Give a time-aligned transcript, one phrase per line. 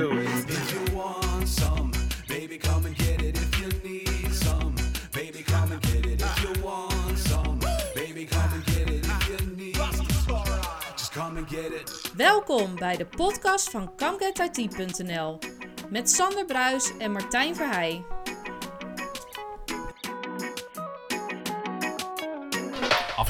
[0.00, 0.28] do it.
[0.48, 1.90] If you want some,
[2.26, 3.36] baby, come and get it.
[3.36, 4.74] If you need some,
[5.12, 6.22] baby, come and get it.
[6.22, 7.58] If you want some,
[7.94, 9.04] baby, come and get it.
[9.04, 9.74] If you need,
[10.96, 12.10] just come and get it.
[12.16, 15.38] Welkom bij de podcast van ComeGetIT.nl
[15.90, 18.04] met Sander Bruis en Martijn Verheij.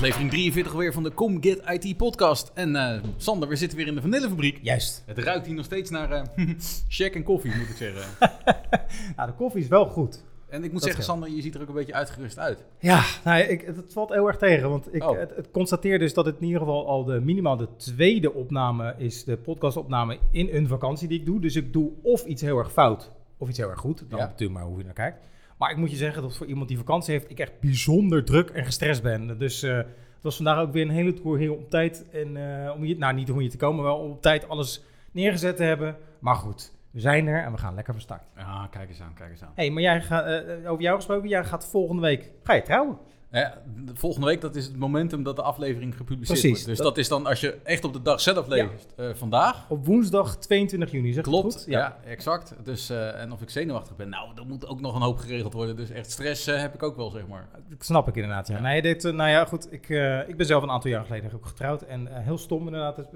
[0.00, 2.50] Aflevering 43 weer van de Come Get IT podcast.
[2.54, 4.58] En eh, Sander, we zitten weer in de vanillefabriek.
[4.62, 5.02] Juist.
[5.06, 6.22] Het ruikt hier nog steeds naar eh
[6.88, 8.02] check en koffie, moet ik zeggen.
[9.16, 10.24] Nou, de koffie is wel goed.
[10.48, 11.04] En ik moet Dat zeggen.
[11.04, 12.64] Sander, je ziet er ook een beetje uitgerust uit.
[12.78, 14.70] Ja, nou, ik, het, het valt heel erg tegen.
[14.70, 15.18] Want ik, Oh.
[15.18, 18.94] het, het constateer dus dat het in ieder geval al de minimaal de tweede opname
[18.98, 19.24] is.
[19.24, 21.40] De podcastopname in een vakantie die ik doe.
[21.40, 24.04] Dus ik doe of iets heel erg fout of iets heel erg goed.
[24.08, 24.24] Dan Ja.
[24.26, 25.18] natuurlijk maar hoe je naar kijkt.
[25.60, 28.50] Maar ik moet je zeggen dat voor iemand die vakantie heeft, ik echt bijzonder druk
[28.50, 29.38] en gestrest ben.
[29.38, 32.08] Dus eh, het was vandaag ook weer een hele tour hier op tijd.
[32.12, 34.84] En eh, om hier, nou niet om hier te komen, maar wel op tijd alles
[35.12, 35.96] neergezet te hebben.
[36.18, 38.22] Maar goed, we zijn er en we gaan lekker van start.
[38.36, 39.52] Ja, kijk eens aan, kijk eens aan.
[39.54, 42.98] hey, maar jij gaat, eh, over jou gesproken, jij gaat volgende week, ga je trouwen?
[43.32, 46.50] Ja, de volgende week, dat is het momentum dat de aflevering gepubliceerd Precies.
[46.50, 46.66] wordt.
[46.66, 48.94] Dus Dat- dat, is dan als je echt op de dag zelf leeft.
[48.96, 49.70] eh, vandaag.
[49.70, 51.64] Op woensdag 22 juni, zeg Klopt, goed?
[51.66, 51.96] ja.
[52.04, 52.54] exact.
[52.64, 55.52] Dus, eh, en of ik zenuwachtig ben, nou, er moet ook nog een hoop geregeld
[55.52, 55.76] worden.
[55.76, 57.48] Dus echt stress eh, heb ik ook wel, zeg maar.
[57.68, 58.54] Dat snap ik inderdaad, ja.
[58.54, 58.60] Ja.
[58.60, 59.88] Nee, dit, nou ja, goed, ik,
[60.28, 61.82] ik ben zelf een aantal jaar geleden ook getrouwd.
[61.82, 63.08] En heel stom inderdaad, het,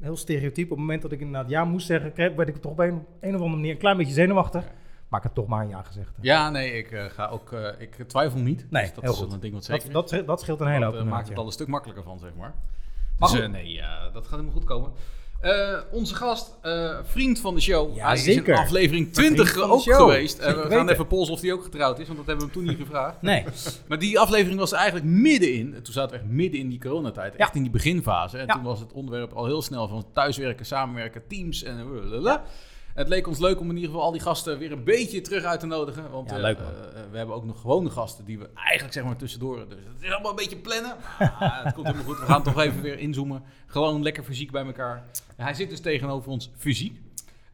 [0.00, 0.64] heel stereotyp.
[0.64, 2.88] Op het moment dat ik inderdaad ja moest zeggen, werd ik toch op een,
[3.20, 4.62] een of andere manier een klein beetje zenuwachtig.
[4.64, 4.70] Ja.
[5.14, 6.10] Maar ik heb toch maar een ja gezegd.
[6.20, 8.66] Ja, nee, ik eh, ga ook, eh, ik twijfel niet.
[8.70, 9.32] Nee, dus dat heel is goed.
[9.32, 11.28] een ding wat zeker dat, dat, dat scheelt een hele Dat hoop eh, maakt inderdaad,
[11.28, 12.54] het al een stuk makkelijker van, zeg maar.
[13.18, 14.90] Maar Dus nee, ja, dat gaat helemaal goed komen.
[15.90, 16.56] Onze gast,
[17.02, 17.96] vriend van de show.
[17.96, 18.52] Ja, Hij is zeker.
[18.54, 20.38] in aflevering Vriend 20 van de ook geweest.
[20.38, 20.88] We gaan weten.
[20.88, 23.22] even polsen of hij ook getrouwd is, want dat hebben we hem toen niet gevraagd.
[23.22, 23.44] Nee,
[23.88, 25.82] Maar die aflevering was eigenlijk middenin.
[25.82, 27.36] Toen zaten we echt midden in die coronatijd.
[27.36, 27.54] Echt Ja.
[27.56, 28.38] in die beginfase.
[28.38, 28.52] En Ja.
[28.54, 32.42] toen was het onderwerp al heel snel van thuiswerken, samenwerken, teams en blablabla.
[32.94, 35.44] Het leek ons leuk om in ieder geval al die gasten weer een beetje terug
[35.44, 36.10] uit te nodigen.
[36.10, 36.66] Want Ja, eh, leuk, man.
[36.66, 39.68] eh, we hebben ook nog gewone gasten die we eigenlijk zeg maar tussendoor.
[39.68, 40.96] Dus het is allemaal een beetje plannen.
[41.18, 42.18] Maar het komt helemaal goed.
[42.18, 43.42] We gaan toch even weer inzoomen.
[43.66, 45.04] Gewoon lekker fysiek bij elkaar.
[45.36, 47.00] Hij zit dus tegenover ons fysiek.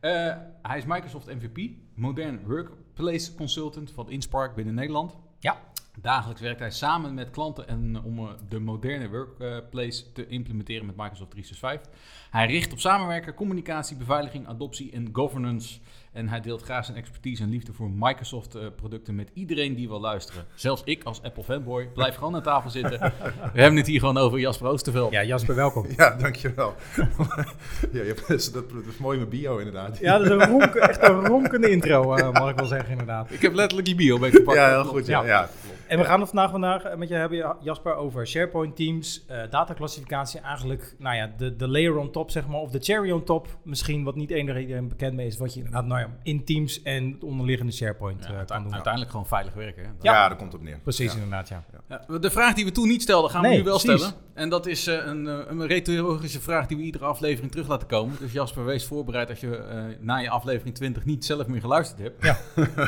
[0.00, 5.16] Eh, hij is Microsoft MVP, Modern Workplace Consultant van Inspark binnen Nederland.
[5.38, 5.60] ja.
[5.98, 10.86] Dagelijks werkt hij samen met klanten en, eh, om eh, de moderne workplace te implementeren
[10.86, 11.92] met Microsoft 365.
[12.30, 15.78] Hij richt op samenwerken, communicatie, beveiliging, adoptie en governance.
[16.12, 19.88] En hij deelt graag zijn expertise en liefde voor Microsoft eh, producten met iedereen die
[19.88, 20.44] wil luisteren.
[20.54, 22.98] Zelfs ik als Apple fanboy blijf gewoon aan tafel zitten.
[23.54, 25.12] We hebben het hier gewoon over Jasper Oosterveld.
[25.12, 25.86] ja, Jasper, welkom.
[25.96, 26.74] Ja, dankjewel.
[27.92, 29.98] ja, je hebt, dat, dat is mooi mijn bio inderdaad.
[29.98, 33.30] Ja, dat is een ronk, echt een ronkende intro, eh, mag ik wel zeggen inderdaad.
[33.30, 34.56] Ik heb letterlijk die bio meegepakt.
[34.58, 35.06] Ja, heel goed.
[35.06, 35.48] Ja, Ja.
[35.90, 39.42] En we gaan het vandaag, vandaag eh, met je hebben, Jasper, over SharePoint teams, eh
[39.50, 40.40] dataclassificatie.
[40.40, 43.46] Eigenlijk, nou ja, de, de layer on top, zeg maar, of de cherry on top.
[43.62, 47.10] Misschien wat niet iedereen bekend mee is, wat je inderdaad nou ja, in teams en
[47.12, 48.72] het onderliggende SharePoint Ja, eh, kan doen.
[48.72, 49.82] uiteindelijk gewoon veilig werken.
[49.82, 49.88] Hè?
[49.88, 50.12] Ja.
[50.12, 50.78] Ja, daar komt het op neer.
[50.82, 51.18] Precies, Ja.
[51.18, 51.64] inderdaad, ja.
[51.88, 54.00] Ja, de vraag die we toen niet stelden, gaan we Nee, nu wel precies.
[54.04, 54.20] stellen.
[54.34, 58.16] En dat is eh, een, een retorische vraag die we iedere aflevering terug laten komen.
[58.20, 62.00] Dus Jasper, wees voorbereid als je eh, na je aflevering 20 niet zelf meer geluisterd
[62.00, 62.24] hebt.
[62.24, 62.36] Ja.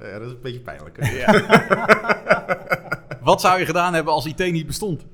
[0.00, 0.98] Ja, dat is een beetje pijnlijk.
[3.20, 5.06] Wat zou je gedaan hebben als IT niet bestond?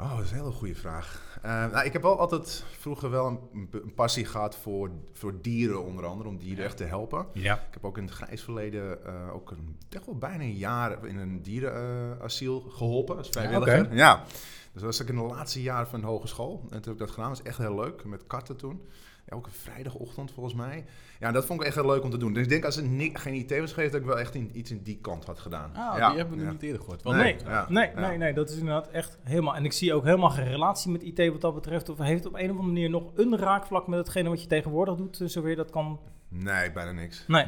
[0.00, 1.38] Oh, dat is een hele goede vraag.
[1.42, 5.84] Eh, nou, ik heb wel altijd vroeger wel een, een passie gehad voor, voor dieren,
[5.84, 7.26] onder andere, om dieren echt te helpen.
[7.32, 7.54] Ja.
[7.54, 11.06] Ik heb ook in het grijs verleden eh, ook een, echt wel bijna een jaar
[11.06, 13.84] in een dierenasiel geholpen als vrijwilliger.
[13.84, 13.94] oké.
[13.94, 14.24] Ja,
[14.72, 16.60] dus dat was ik in de laatste jaren van de hogeschool.
[16.62, 17.28] En toen heb ik dat gedaan.
[17.28, 18.82] Dat was echt heel leuk, met katten toen.
[19.30, 20.84] Een vrijdagochtend volgens mij.
[21.20, 22.32] Ja, dat vond ik echt heel leuk om te doen.
[22.32, 24.50] Dus ik denk als het ni- geen IT was geweest, dat ik wel echt in,
[24.52, 25.70] iets in die kant had gedaan.
[25.74, 26.50] Ah, ja, die hebben we ja.
[26.50, 27.02] niet eerder gehoord.
[27.02, 27.36] Wel Nee.
[27.44, 27.66] Ja.
[27.68, 29.54] Nee, nee, nee, dat is inderdaad echt helemaal.
[29.56, 31.88] En ik zie ook helemaal geen relatie met IT wat dat betreft.
[31.88, 34.96] Of heeft op een of andere manier nog een raakvlak met hetgene wat je tegenwoordig
[34.96, 36.00] doet, eh, zover je dat kan.
[36.30, 37.24] Nee, bijna niks.
[37.26, 37.46] Nee.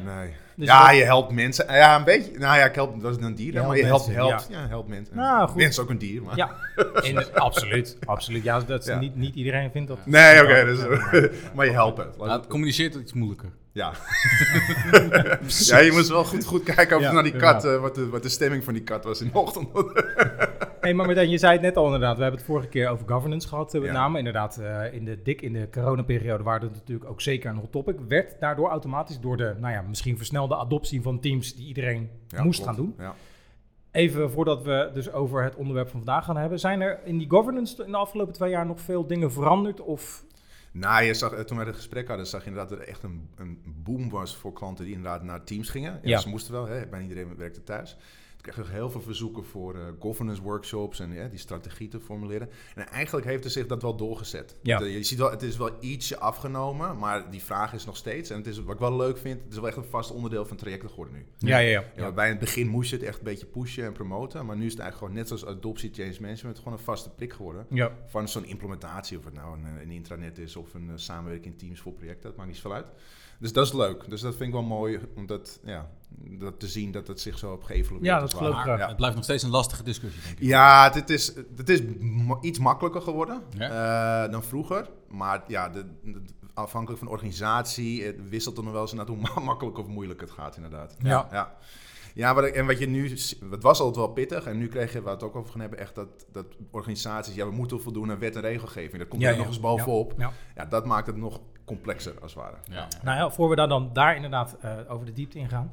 [0.55, 1.73] Dus ja, je helpt mensen.
[1.73, 2.31] Ja, een beetje.
[2.37, 4.47] Nou ja, ik help, dat is een dier, Je maar je helpt helpt, mensen, helpt,
[4.49, 4.67] ja.
[4.67, 5.15] helpt mensen.
[5.15, 5.55] Nou, goed.
[5.55, 6.35] Mensen is ook een dier, maar...
[6.35, 6.51] Ja,
[7.01, 8.43] in, absoluut, absoluut.
[8.43, 8.99] Ja, dat Ja.
[8.99, 9.97] niet, niet iedereen vindt dat.
[10.05, 10.79] Nee, oké, dus,
[11.55, 12.17] maar je helpt het.
[12.17, 13.49] Nou, het communiceert iets moeilijker.
[13.71, 13.91] Ja.
[15.47, 18.09] ja, je moest wel goed, goed kijken of Ja, naar die kat, eh, wat, de,
[18.09, 19.67] wat de stemming van die kat was in de ochtend.
[20.81, 22.15] Hey, maar Martijn, je zei het net al inderdaad.
[22.15, 23.95] We hebben het vorige keer over governance gehad, eh, met Ja.
[23.95, 24.17] name.
[24.17, 27.71] Inderdaad, eh, in de dik in de coronaperiode waar het natuurlijk ook zeker een hot
[27.71, 27.95] topic.
[28.07, 32.43] Werd daardoor automatisch door de, nou ja, misschien versnelde adoptie van teams die iedereen Ja,
[32.43, 32.75] moest klopt.
[32.77, 32.95] gaan doen.
[32.97, 33.13] Ja.
[33.91, 36.59] Even voordat we dus over het onderwerp van vandaag gaan hebben.
[36.59, 39.81] Zijn er in die governance in de afgelopen twee jaar nog veel dingen veranderd?
[39.81, 40.23] Of
[40.73, 43.03] Nou, je zag, eh, toen we het gesprek hadden, zag je inderdaad dat er echt
[43.03, 45.91] een, een boom was voor klanten die inderdaad naar teams gingen.
[45.91, 46.17] Ja, Ja.
[46.17, 47.97] Ze moesten wel, hè, bijna iedereen werkte thuis.
[48.45, 52.49] Ik kreeg heel veel verzoeken voor eh, governance workshops en ja, die strategie te formuleren.
[52.75, 54.55] En eigenlijk heeft er zich dat wel doorgezet.
[54.61, 54.77] Ja.
[54.77, 58.29] De- je ziet wel, het is wel ietsje afgenomen, maar die vraag is nog steeds.
[58.29, 60.45] En het is, wat ik wel leuk vind, het is wel echt een vast onderdeel
[60.45, 61.25] van trajecten geworden nu.
[61.37, 61.85] Ja, ja, ja.
[61.95, 64.45] Ja, bij het begin moest je het echt een beetje pushen en promoten.
[64.45, 67.33] Maar nu is het eigenlijk gewoon net zoals adoptie, change management, gewoon een vaste prik
[67.33, 67.65] geworden.
[67.69, 67.91] Ja.
[68.07, 71.59] Van zo'n implementatie, of het nou een, een intranet is of een eh, samenwerking in
[71.59, 72.85] teams voor projecten, dat maakt niet zoveel uit.
[73.39, 74.09] Dus dat is leuk.
[74.09, 77.37] Dus dat vind ik wel mooi om dat, ja, dat te zien dat het zich
[77.37, 78.79] zo op geëvalueerd Ja, dat geloof ik graag.
[78.79, 78.87] Ja.
[78.87, 80.43] Het blijft nog steeds een lastige discussie, denk ik.
[80.47, 81.81] Ja, het is, het is
[82.41, 84.23] iets makkelijker geworden Ja.
[84.25, 84.89] eh, dan vroeger.
[85.09, 86.21] Maar ja, de, de-
[86.53, 89.87] afhankelijk van de organisatie het wisselt er nog wel eens naar hoe ma- makkelijk of
[89.87, 90.95] moeilijk het gaat, inderdaad.
[90.99, 91.27] Ja.
[91.31, 91.53] ja.
[92.13, 93.09] Ja, wat ik- en wat je nu,
[93.49, 95.59] het was altijd wel pittig en nu kreeg je, waar we het ook over gaan
[95.61, 98.97] hebben, echt dat, dat organisaties, ja, we moeten voldoen aan wet en regelgeving.
[98.97, 99.39] Dat komt Ja, er ja.
[99.39, 100.13] nog eens bovenop.
[100.17, 100.31] Ja.
[100.55, 100.65] Ja.
[100.65, 102.55] dat maakt het nog complexer, als het ware.
[102.63, 102.87] Ja, ja.
[103.03, 105.71] Nou ja, voor we daar dan daar inderdaad eh, over de diepte ingaan.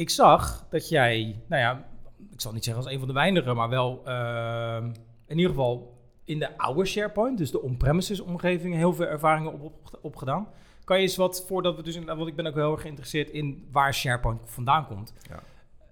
[0.00, 1.84] Ik zag dat jij, nou ja,
[2.30, 4.84] ik zal niet zeggen als een van de weinigen, maar wel ehm,
[5.26, 9.62] in ieder geval in de oude SharePoint, dus de on-premises omgeving, heel veel ervaringen op,
[9.62, 10.48] op, opgedaan.
[10.84, 13.68] Kan je eens wat, voordat we dus, want ik ben ook heel erg geïnteresseerd in
[13.72, 15.12] waar SharePoint vandaan komt.
[15.28, 15.42] Ja.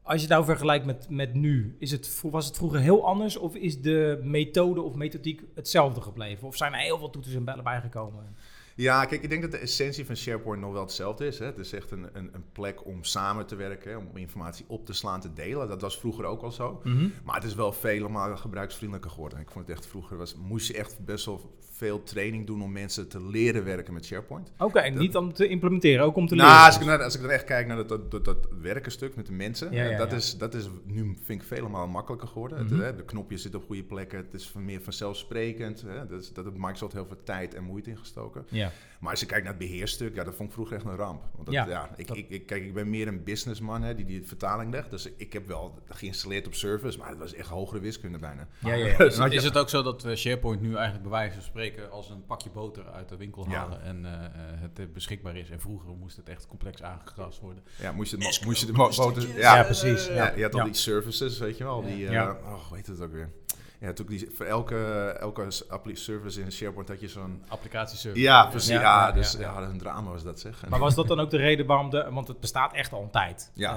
[0.02, 3.36] Als je het nou vergelijkt met, met nu, is het, was het vroeger heel anders
[3.36, 6.48] of is de methode of methodiek hetzelfde gebleven?
[6.48, 8.36] Of zijn er heel veel toeters en bellen bijgekomen?
[8.80, 11.38] Ja, kijk, ik denk dat de essentie van SharePoint nog wel hetzelfde is.
[11.38, 11.44] Hè.
[11.46, 14.92] Het is echt een, een, een plek om samen te werken, om informatie op te
[14.92, 15.68] slaan, te delen.
[15.68, 16.82] Dat was vroeger ook al zo.
[17.24, 19.38] Maar het is wel vele malen gebruiksvriendelijker geworden.
[19.40, 22.72] Ik vond het echt vroeger, was, moest je echt best wel veel training doen om
[22.72, 24.52] mensen te leren werken met SharePoint.
[24.58, 26.64] Oké, niet om te implementeren, ook om te Nou, leren.
[26.66, 29.32] als ik, als ik dan echt kijk naar dat, dat, dat, dat werkenstuk met de
[29.32, 30.16] mensen, Ja, eh, ja, dat, ja.
[30.16, 32.58] Is, dat is nu, vind ik, vele malen makkelijker geworden.
[32.58, 32.80] Het, Mhm.
[32.80, 35.82] hè, de knopjes zitten op goede plekken, het is meer vanzelfsprekend.
[35.86, 36.06] Hè.
[36.06, 38.44] Dat, is, dat heeft Microsoft heel veel tijd en moeite ingestoken.
[38.48, 38.67] Ja.
[39.00, 41.22] Maar als je kijkt naar het beheerstuk, ja, dat vond ik vroeger echt een ramp.
[41.32, 43.94] Want dat, Ja, ja, ik, dat- ik, ik, kijk, ik ben meer een businessman hè,
[43.94, 44.90] die die vertaling legt.
[44.90, 48.48] Dus ik heb wel geïnstalleerd op service, maar het was echt hogere wiskunde bijna.
[48.58, 48.98] Ja, ja, ja.
[49.04, 52.10] Is, het- is het ook zo dat SharePoint nu eigenlijk bij wijze van spreken als
[52.10, 54.30] een pakje boter uit de winkel halen en eh, eh,
[54.60, 55.50] het eh, beschikbaar is?
[55.50, 57.62] En vroeger moest het echt complex aangekrast worden.
[57.80, 59.28] Ja, moest je, de mo- moest je de boten...
[59.36, 60.06] Ja, Ja, precies.
[60.06, 61.82] ja, je had al die services, weet je wel.
[61.82, 62.30] Die, Ja.
[62.44, 63.30] oh, hoe heet het ook weer?
[63.80, 64.76] Ja, die, voor elke,
[65.20, 65.46] elke
[65.92, 67.42] service in SharePoint had je zo'n...
[67.48, 68.22] Applicatieservice.
[68.22, 68.68] Ja, precies.
[68.68, 69.54] Ja, Ja, ja, dus ja, ja, ja.
[69.54, 70.68] dat is een drama was dat zeg.
[70.68, 72.06] Maar was dat dan ook de reden waarom de...
[72.10, 73.50] Want het bestaat echt al een tijd.
[73.54, 73.76] Ja.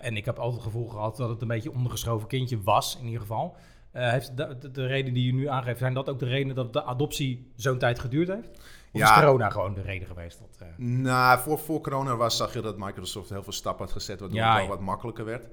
[0.00, 2.62] Eh, en ik heb altijd het gevoel gehad dat het een beetje een ondergeschoven kindje
[2.62, 3.56] was, in ieder geval.
[3.92, 6.54] Eh, heeft de, de, de reden die je nu aangeeft, zijn dat ook de reden
[6.54, 8.48] dat de adoptie zo'n tijd geduurd heeft?
[8.92, 9.14] Of Ja.
[9.14, 10.38] is corona gewoon de reden geweest?
[10.38, 13.94] Dat, eh, Nou, voor, voor corona was, zag je dat Microsoft heel veel stappen had
[13.94, 14.68] gezet, waardoor Ja, het wel ja.
[14.70, 15.46] wat makkelijker werd.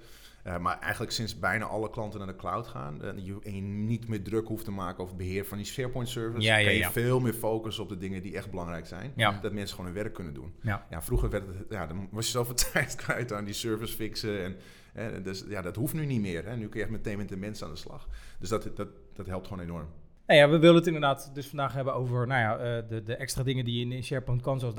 [0.48, 3.62] Eh, maar eigenlijk sinds bijna alle klanten naar de cloud gaan en je, en je
[3.62, 6.64] niet meer druk hoeft te maken over het beheer van die SharePoint servers, Ja, ja,
[6.66, 6.92] kan je ja.
[6.92, 9.14] veel meer focussen op de dingen die echt belangrijk zijn.
[9.16, 10.54] Dat mensen gewoon hun werk kunnen doen.
[10.62, 10.86] ja.
[10.90, 14.56] Ja, vroeger werd het, ja, dan was je zoveel tijd kwijt aan die service fixen.
[14.94, 16.46] En, dus, ja, dat hoeft nu niet meer.
[16.46, 16.56] Hè.
[16.56, 18.08] Nu kun je echt meteen met de mensen aan de slag.
[18.40, 19.88] Dus dat, dat, dat helpt gewoon enorm.
[20.28, 23.16] Nou ja, we willen het inderdaad dus vandaag hebben over nou ja, eh, de, de
[23.16, 24.76] extra dingen die je in SharePoint kan, zoals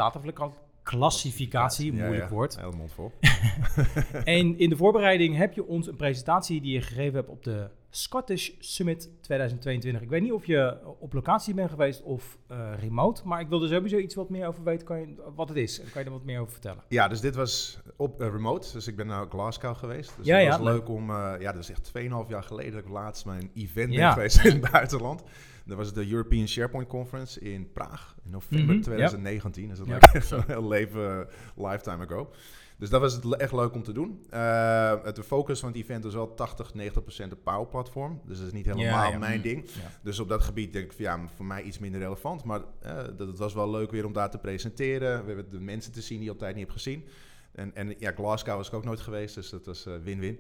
[0.91, 2.35] dataclassificatie, Ja, moeilijk ja.
[2.35, 2.59] woord.
[2.61, 3.13] Heel mond vol.
[4.25, 7.69] En in de voorbereiding heb je ons een presentatie die je gegeven hebt op de
[7.91, 10.03] Scottish Summit 2022.
[10.03, 13.63] Ik weet niet of je op locatie bent geweest of eh, remote, maar ik wil
[13.63, 15.81] er sowieso iets wat meer over weten kan je, wat het is.
[15.81, 16.83] En kan je er wat meer over vertellen?
[16.89, 18.73] Ja, dus dit was op eh, remote.
[18.73, 20.13] Dus ik ben naar Glasgow geweest.
[20.17, 20.89] Dus Ja, het ja, was leuk.
[20.89, 21.11] om...
[21.11, 24.05] eh, ja, dat is echt 2,5 jaar geleden dat ik laatst mijn event Ja.
[24.05, 25.23] ben geweest in het buitenland.
[25.69, 28.83] Dat was de European SharePoint Conference in Praag in november Mhm, ja.
[28.83, 29.69] 2019.
[29.69, 29.93] Dus dat Ja.
[29.93, 32.31] lijkt echt een heel leven, lifetime ago.
[32.79, 34.25] Dus dat was het echt leuk om te doen.
[34.31, 38.21] Eh, het de focus van het event was wel 80, 90 procent de Power Platform.
[38.27, 39.19] Dus dat is niet helemaal Ja, ja.
[39.19, 39.65] mijn ding.
[39.67, 39.91] Ja.
[40.03, 42.45] Dus op dat gebied denk ik van ja, voor mij iets minder relevant.
[42.45, 45.21] Maar eh, dat, het was wel leuk weer om daar te presenteren.
[45.21, 47.05] We hebben de mensen te zien die je op tijd niet hebt gezien.
[47.53, 50.39] En, en ja, Glasgow was ik ook nooit geweest, dus dat was eh, win-win.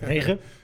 [0.00, 0.38] Regen?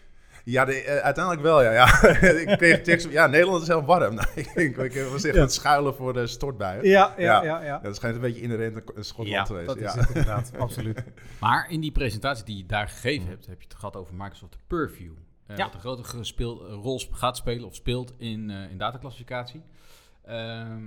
[0.51, 1.73] ja, de, eh, uiteindelijk wel, ja.
[1.73, 2.07] ja.
[2.47, 4.15] ik kreeg tekst ja, Nederland is heel warm.
[4.19, 5.41] Nou, ik, ik, ik was echt Ja.
[5.41, 6.85] aan het schuilen voor de stortbuien.
[6.85, 7.43] Ja, ja, Ja.
[7.43, 7.65] ja.
[7.65, 7.79] ja.
[7.79, 9.67] Dat schijnt een beetje inherent in Schotland Ja, te wezen.
[9.67, 9.99] dat is ja.
[10.01, 11.05] het inderdaad, absoluut.
[11.41, 14.57] Maar in die presentatie die je daar gegeven hebt, heb je het gehad over Microsoft
[14.67, 15.13] Purview.
[15.49, 15.57] Ja.
[15.57, 19.63] Wat een grote gespeel, rol gaat spelen of speelt in, eh in dataclassificatie.
[20.25, 20.83] Ehm,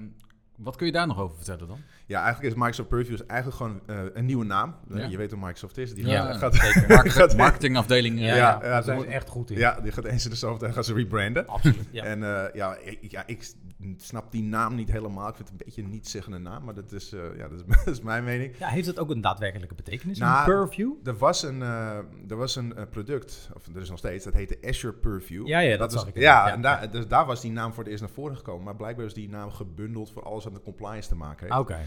[0.57, 1.79] wat kun je daar nog over vertellen dan?
[2.05, 4.75] Ja, eigenlijk is Microsoft Purview is eigenlijk gewoon eh, een nieuwe naam.
[4.91, 5.05] Eh, Ja.
[5.07, 5.93] Je weet hoe Microsoft is.
[5.93, 6.85] Die Ja, gaat, zeker.
[6.95, 8.19] Market- marketingafdeling.
[8.19, 9.57] eh, Ja, Ja, ja, daar zijn ze echt goed in.
[9.57, 11.47] ja, die gaat eens in de zoveel tijd gaan ze rebranden.
[11.47, 11.87] Absoluut.
[11.91, 12.03] Ja.
[12.03, 13.51] En eh, ja, ik, ja, ik
[13.97, 15.27] snap die naam niet helemaal.
[15.27, 17.65] Ik vind het een beetje een niet-zeggende naam, maar dat is, eh, ja, dat is,
[17.85, 18.57] dat is mijn mening.
[18.57, 20.17] ja, heeft het ook een daadwerkelijke betekenis?
[20.17, 20.93] Nou, een purview?
[21.03, 21.97] Er was een, eh,
[22.29, 25.47] er was een eh, product, of er is nog steeds, dat heette Azure Purview.
[25.47, 26.61] Ja, ja, dat is- zag ik Ja, en ja.
[26.61, 28.63] daar, dus daar was die naam voor het eerst naar voren gekomen.
[28.63, 31.51] Maar blijkbaar is die naam gebundeld voor alle alles wat met compliance te maken heeft.
[31.51, 31.77] Ah, Oké,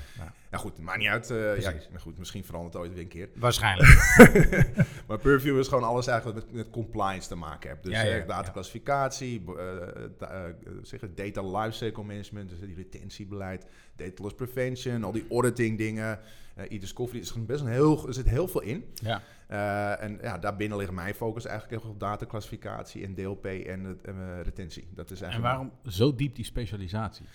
[0.51, 1.29] Nou goed, maakt niet uit.
[1.61, 3.29] ja, goed, misschien verandert het ooit weer een keer.
[3.37, 3.89] waarschijnlijk.
[5.09, 7.83] Maar Purview is gewoon alles eigenlijk wat met, met compliance te maken heeft.
[7.83, 9.45] Dus Ja, ja, eh, dataclassificatie,
[11.85, 16.19] lifecycle management, dus die retentiebeleid, data loss prevention, al die auditing dingen,
[16.55, 17.17] eh e-discovery.
[17.19, 18.85] Er is gewoon best een heel, er zit heel veel in.
[18.95, 19.23] Ja.
[19.49, 24.05] Eh, en ja, daarbinnen ligt mijn focus eigenlijk echt op dataclassificatie en DLP en het,
[24.05, 24.89] eh, retentie.
[24.95, 27.27] Dat is En eigenlijk waarom zo diep die specialisatie?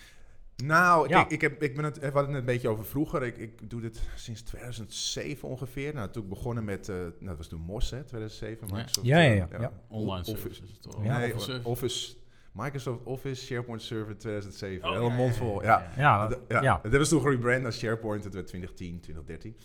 [0.55, 1.23] nou, Ja.
[1.25, 3.23] ik, ik, heb, ik ben het, we hadden het net een beetje over vroeger.
[3.23, 5.93] Ik, ik doe dit sinds 2007 ongeveer.
[5.93, 8.67] Nou, toen ik begonnen met, eh nou, dat was toen MOS, hè, 2007.
[8.67, 8.73] Ja.
[8.75, 9.71] Microsoft, Ja, ja, ja, ja.
[9.87, 10.37] Online Office.
[10.37, 10.79] services.
[10.79, 11.03] toch?
[11.03, 11.59] Ja, nee, Office.
[11.63, 12.15] Office,
[12.53, 14.87] Microsoft Office, SharePoint Server 2007.
[14.87, 16.01] Oh, Hele ja, mond ja, vol, ja, ja.
[16.01, 16.61] Ja, Dat- dat- ja.
[16.61, 16.73] ja.
[16.73, 18.23] Dat hebben ze toen gerebrand als SharePoint.
[18.23, 19.57] Het werd 2010, 2013.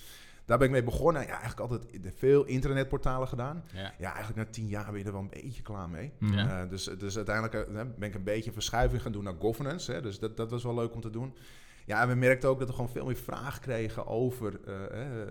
[0.46, 1.22] Daar ben ik mee begonnen.
[1.22, 1.86] Ja, eigenlijk altijd
[2.16, 3.64] veel internetportalen gedaan.
[3.72, 3.92] Ja.
[3.98, 6.12] Ja, eigenlijk na tien jaar ben je er wel een beetje klaar mee.
[6.18, 6.32] Mhm.
[6.38, 6.62] Ja.
[6.62, 9.92] Eh, dus, dus uiteindelijk eh, ben ik een beetje een verschuiving gaan doen naar governance.
[9.92, 11.34] Hè, dus dat, dat was wel leuk om te doen.
[11.86, 15.28] Ja, en we merkten ook dat we gewoon veel meer vraag kregen over eh, eh,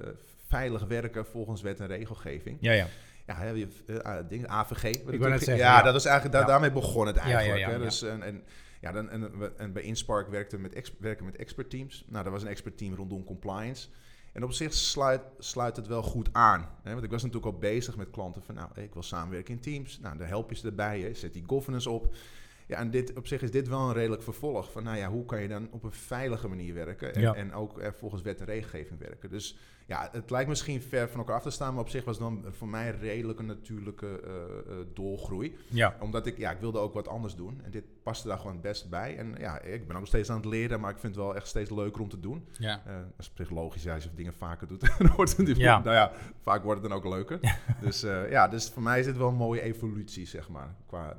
[0.48, 2.58] veilig werken volgens wet en regelgeving.
[2.60, 2.88] Ja, ja.
[3.26, 4.82] Ja, je, eh, ah, ding, AVG.
[4.82, 5.82] zeggen, ja, ja.
[5.82, 7.66] dat was eigenlijk, daar, daarmee begon het eigenlijk.
[7.66, 8.44] hè, dus, en, en,
[8.82, 12.06] ja, dan, en, en bij Inspark werkten we met, ex, werken met expert teams.
[12.08, 13.88] Nou, dat was een expert team rondom compliance.
[14.34, 16.70] En op zich sluit, sluit het wel goed aan.
[16.84, 16.92] Hè?
[16.92, 20.00] Want ik was natuurlijk al bezig met klanten van, nou, ik wil samenwerken in teams.
[20.00, 21.14] Nou, dan help je ze erbij, hè?
[21.14, 22.16] zet die governance op.
[22.68, 25.26] Ja, en dit, op zich is dit wel een redelijk vervolg van, nou ja, hoe
[25.26, 27.34] kan je dan op een veilige manier werken en, Ja.
[27.34, 29.30] en ook eh, volgens wet en regelgeving werken.
[29.30, 32.18] Dus ja, het lijkt misschien ver van elkaar af te staan, maar op zich was
[32.18, 35.56] dan voor mij redelijk een natuurlijke eh, eh, doorgroei.
[35.68, 35.98] Ja.
[36.00, 38.62] Omdat ik, ja, ik wilde ook wat anders doen en dit paste daar gewoon het
[38.62, 39.18] best bij.
[39.18, 41.36] En ja, ik ben ook nog steeds aan het leren, maar ik vind het wel
[41.36, 42.48] echt steeds leuker om te doen.
[42.52, 42.82] Ja.
[42.86, 45.58] Eh, dat is op zich logisch, ja, als je dingen vaker doet, dan wordt het
[45.58, 45.80] Ja.
[45.80, 47.40] nou ja, vaak wordt het dan ook leuker.
[47.82, 51.18] dus eh, ja, dus voor mij is dit wel een mooie evolutie, zeg maar, qua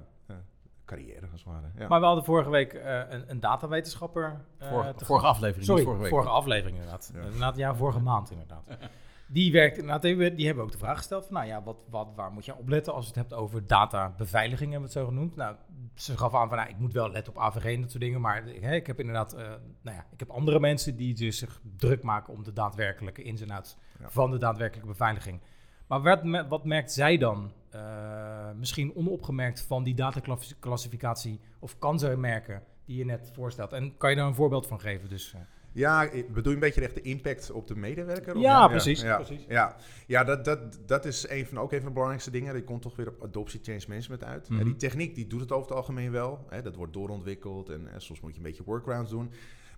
[0.84, 1.66] carrière, als het ware.
[1.78, 1.88] Ja.
[1.88, 4.40] Maar we hadden vorige week eh, een, een datawetenschapper.
[4.58, 6.36] eh, Vorige, vorige aflevering, Sorry, niet vorige vorige, week.
[6.38, 7.10] aflevering inderdaad.
[7.14, 7.20] Ja.
[7.22, 8.68] Inderdaad, ja, vorige maand inderdaad.
[9.26, 12.08] Die werkt inderdaad, die, die hebben ook de vraag gesteld van, nou ja, wat, wat,
[12.16, 15.12] waar moet je op letten als je het hebt over databeveiliging, hebben we het zo
[15.12, 15.36] genoemd.
[15.36, 15.56] Nou,
[15.94, 18.20] ze gaf aan van, nou, ik moet wel letten op AVG en dat soort dingen,
[18.20, 19.46] maar hè, ik heb inderdaad, eh,
[19.82, 23.40] nou ja, ik heb andere mensen die dus zich druk maken om de daadwerkelijke ins
[23.40, 24.10] en outs Ja.
[24.10, 25.40] van de daadwerkelijke beveiliging.
[25.86, 32.16] Maar wat, wat merkt zij dan, eh, misschien onopgemerkt van die dataclassificatie, of kan ze
[32.16, 33.72] merken die je net voorstelt?
[33.72, 35.08] En kan je daar een voorbeeld van geven?
[35.08, 35.40] Dus, eh,
[35.72, 38.34] Ja, ik- bedoel je een beetje echt de impact op de medewerker?
[38.36, 39.44] of- Ja, precies, Ja, precies.
[39.48, 39.76] ja.
[40.06, 42.54] ja dat, dat, dat is een van, ook een van de belangrijkste dingen.
[42.54, 44.48] Die komt toch weer op adoptie change management uit.
[44.48, 44.58] Mhm.
[44.60, 46.44] En die techniek die doet het over het algemeen wel.
[46.48, 49.30] Hè, dat wordt doorontwikkeld en, eh, soms moet je een beetje workarounds doen.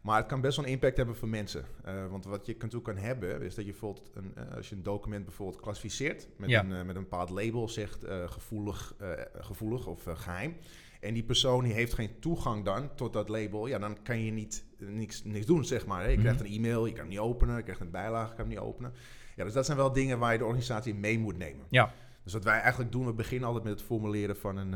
[0.07, 1.65] Maar het kan best wel een impact hebben voor mensen.
[1.85, 4.75] Eh, want wat je natuurlijk kan hebben, is dat je bijvoorbeeld, een, eh, als je
[4.77, 6.61] een document bijvoorbeeld klassificeert met, Ja.
[6.65, 8.95] een, eh, met een bepaald label, zegt gevoelig,
[9.35, 10.57] gevoelig of eh, geheim.
[11.01, 13.67] En die persoon die heeft geen toegang dan tot dat label.
[13.67, 16.03] Ja, dan kan je niet, niks, niks doen, zeg maar.
[16.03, 16.09] hè.
[16.09, 16.49] Je krijgt Mhm.
[16.49, 17.57] een e-mail, je kan hem niet openen.
[17.57, 18.93] Je krijgt een bijlage, je kan hem niet openen.
[19.37, 21.67] Ja, dus dat zijn wel dingen waar je de organisatie mee moet nemen.
[21.69, 21.93] ja.
[22.25, 24.75] Dus wat wij eigenlijk doen, we beginnen altijd met het formuleren van een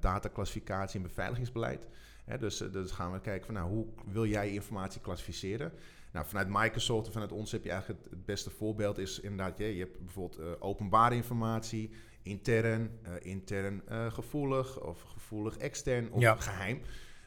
[0.00, 1.86] dataclassificatie en beveiligingsbeleid.
[2.26, 5.72] Hè, dus, eh, dus gaan we kijken van nou, hoe wil jij informatie klassificeren?
[6.12, 9.58] Nou, vanuit Microsoft en vanuit ons heb je eigenlijk het, het beste voorbeeld is inderdaad,
[9.58, 11.90] je, je hebt bijvoorbeeld eh, openbare informatie,
[12.22, 16.34] intern, eh, intern gevoelig of gevoelig extern of Ja.
[16.34, 16.80] geheim.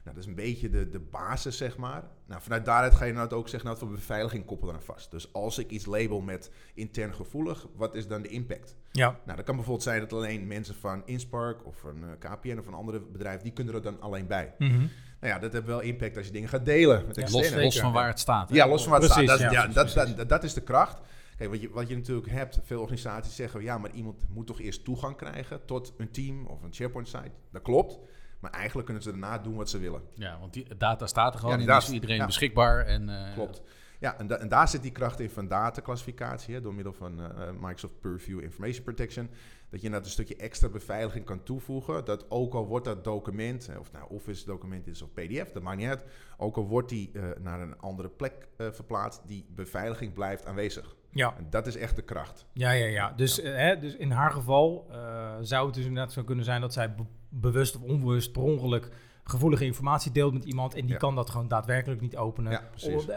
[0.10, 2.04] Nou, dat is een beetje de, de basis, zeg maar.
[2.28, 5.12] Nou, vanuit daaruit ga je nou ook zeggen, nou, voor beveiliging koppelen aan vast.
[5.12, 8.76] Dus als ik iets label met intern gevoelig, wat is dan de impact?
[8.92, 12.58] Ja, Nou, dat kan bijvoorbeeld zijn dat alleen mensen van Inspark of een eh, KPN
[12.58, 14.54] of een andere bedrijf, die kunnen er dan alleen bij.
[14.58, 14.78] Mhm.
[15.20, 17.80] Nou ja, dat heeft wel impact als je dingen gaat delen met Ja, Los, los
[17.80, 18.50] van waar het staat.
[18.50, 18.56] hè?
[18.56, 19.28] Ja, los van wat het staat.
[19.28, 20.16] Dat, ja, ja, dat, precies.
[20.16, 21.00] dat, dat is de kracht.
[21.38, 24.60] Kijk, wat je, wat je natuurlijk hebt, veel organisaties zeggen, ja, maar iemand moet toch
[24.60, 27.32] eerst toegang krijgen tot een team of een SharePoint-site.
[27.52, 28.00] Dat klopt.
[28.40, 30.02] Maar eigenlijk kunnen ze daarna doen wat ze willen.
[30.14, 32.26] Ja, want die data staat er gewoon Ja, en is data- voor iedereen ja.
[32.26, 32.86] beschikbaar.
[32.86, 33.62] En, eh, Klopt.
[34.00, 37.48] Ja, en, da- en daar zit die kracht in van dataclassificatie, door middel van eh,
[37.48, 39.30] eh, Microsoft Purview Information Protection.
[39.70, 42.06] Dat je inderdaad een stukje extra beveiliging kan toevoegen.
[42.06, 45.78] Dat ook al wordt dat document, of nou Office document is of PDF, dat maakt
[45.78, 46.04] niet uit.
[46.38, 50.96] Ook al wordt die naar een andere plek verplaatst, die beveiliging blijft aanwezig.
[51.12, 51.34] Ja.
[51.38, 52.46] En dat is echt de kracht.
[52.54, 53.14] Ja, ja, ja.
[53.16, 56.62] Dus, eh, hè, dus in haar geval eh, zou het dus inderdaad zo kunnen zijn
[56.62, 58.90] dat zij be- bewust of onbewust per ongeluk
[59.30, 60.98] gevoelige informatie deelt met iemand en die Ja.
[60.98, 62.52] kan dat gewoon daadwerkelijk niet openen.
[62.52, 62.64] Ja,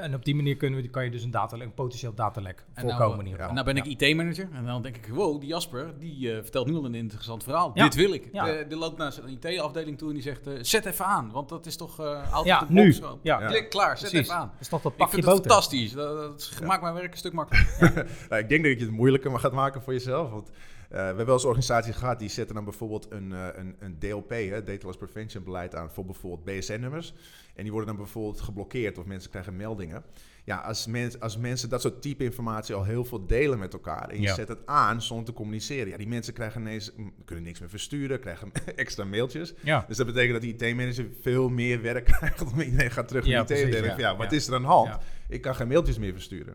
[0.01, 2.85] en op die manier kunnen we, kan je dus een, datalek, een potentieel datalek En
[2.87, 3.65] nou, voorkomen ieder En geval.
[3.65, 6.75] nou ben ik IT-manager en dan denk ik, wow, die Jasper, die eh, vertelt nu
[6.75, 7.71] al een interessant verhaal.
[7.75, 7.85] Ja.
[7.85, 8.29] Dit wil ik.
[8.33, 8.49] Ja.
[8.49, 11.49] Eh, die loopt naar zijn IT-afdeling toe en die zegt, eh, zet even aan, want
[11.49, 12.85] dat is toch uh, out Ja, nu.
[12.85, 12.97] box.
[12.97, 13.19] Zo.
[13.23, 13.47] Ja.
[13.47, 14.29] Klik, klaar, zet Precies.
[14.29, 14.51] even aan.
[14.53, 15.51] Dat is toch dat Ik pakje vind het boter.
[15.51, 15.93] fantastisch.
[15.93, 16.17] Dat,
[16.59, 17.71] dat maakt mijn werk een stuk makkelijker.
[18.29, 20.31] Nou, ik denk dat je het moeilijker maar gaat maken voor jezelf.
[20.31, 20.51] Want
[20.99, 24.31] we hebben wel eens organisaties gehad die zetten dan bijvoorbeeld een, eh, een, een DLP,
[24.31, 27.15] hè, Data Loss Prevention beleid aan voor bijvoorbeeld BSN-nummers.
[27.55, 30.05] En die worden dan bijvoorbeeld geblokkeerd of mensen krijgen meldingen.
[30.45, 34.09] Ja, als, mens, als mensen dat soort type informatie al heel veel delen met elkaar
[34.09, 34.35] en je Ja.
[34.35, 37.69] zet het aan zonder te communiceren, ja, die mensen krijgen ineens, mm, kunnen niks meer
[37.69, 39.55] versturen, krijgen extra mailtjes.
[39.61, 39.85] Ja.
[39.89, 43.47] Dus dat betekent dat die IT-manager veel meer werk krijgt om iedereen gaat terug naar
[43.47, 44.11] de IT en precies, denkt, ja.
[44.11, 44.99] ja, wat is er aan de hand?
[45.29, 46.55] Ik kan geen mailtjes meer versturen.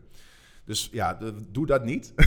[0.68, 1.18] Dus ja,
[1.52, 2.14] doe dat niet.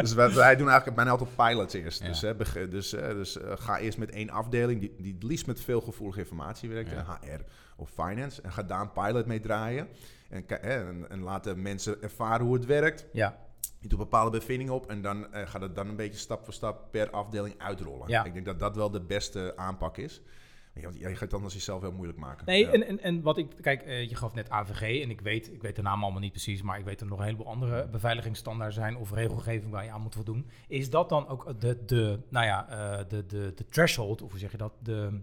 [0.00, 2.02] dus wij, wij doen eigenlijk bijna altijd pilots eerst.
[2.02, 2.08] Ja.
[2.08, 2.20] Dus,
[2.52, 6.18] hè, dus, dus ga eerst met één afdeling die, die het liefst met veel gevoelige
[6.18, 7.18] informatie werkt, Ja.
[7.20, 7.40] HR
[7.76, 9.88] of finance, en ga daar een pilot mee draaien.
[10.28, 13.06] En, en, en laat de mensen ervaren hoe het werkt.
[13.12, 13.38] Ja.
[13.78, 16.52] Je doet bepaalde bevindingen op en dan eh, gaat het dan een beetje stap voor
[16.52, 18.08] stap per afdeling uitrollen.
[18.08, 18.24] Ja.
[18.24, 20.22] Ik denk dat dat wel de beste aanpak is.
[20.80, 22.46] Want je gaat het anders jezelf heel moeilijk maken.
[22.46, 22.72] Nee, Ja.
[22.72, 25.62] en, en, en wat ik, kijk, eh, je gaf net AVG en ik weet, ik
[25.62, 27.88] weet de naam allemaal niet precies, maar ik weet dat er nog een heleboel andere
[27.88, 30.50] beveiligingsstandaarden zijn of regelgeving waar je aan moet voldoen.
[30.68, 34.38] Is dat dan ook de, de nou ja, eh, de, de, de threshold, of hoe
[34.40, 35.20] zeg je dat, de,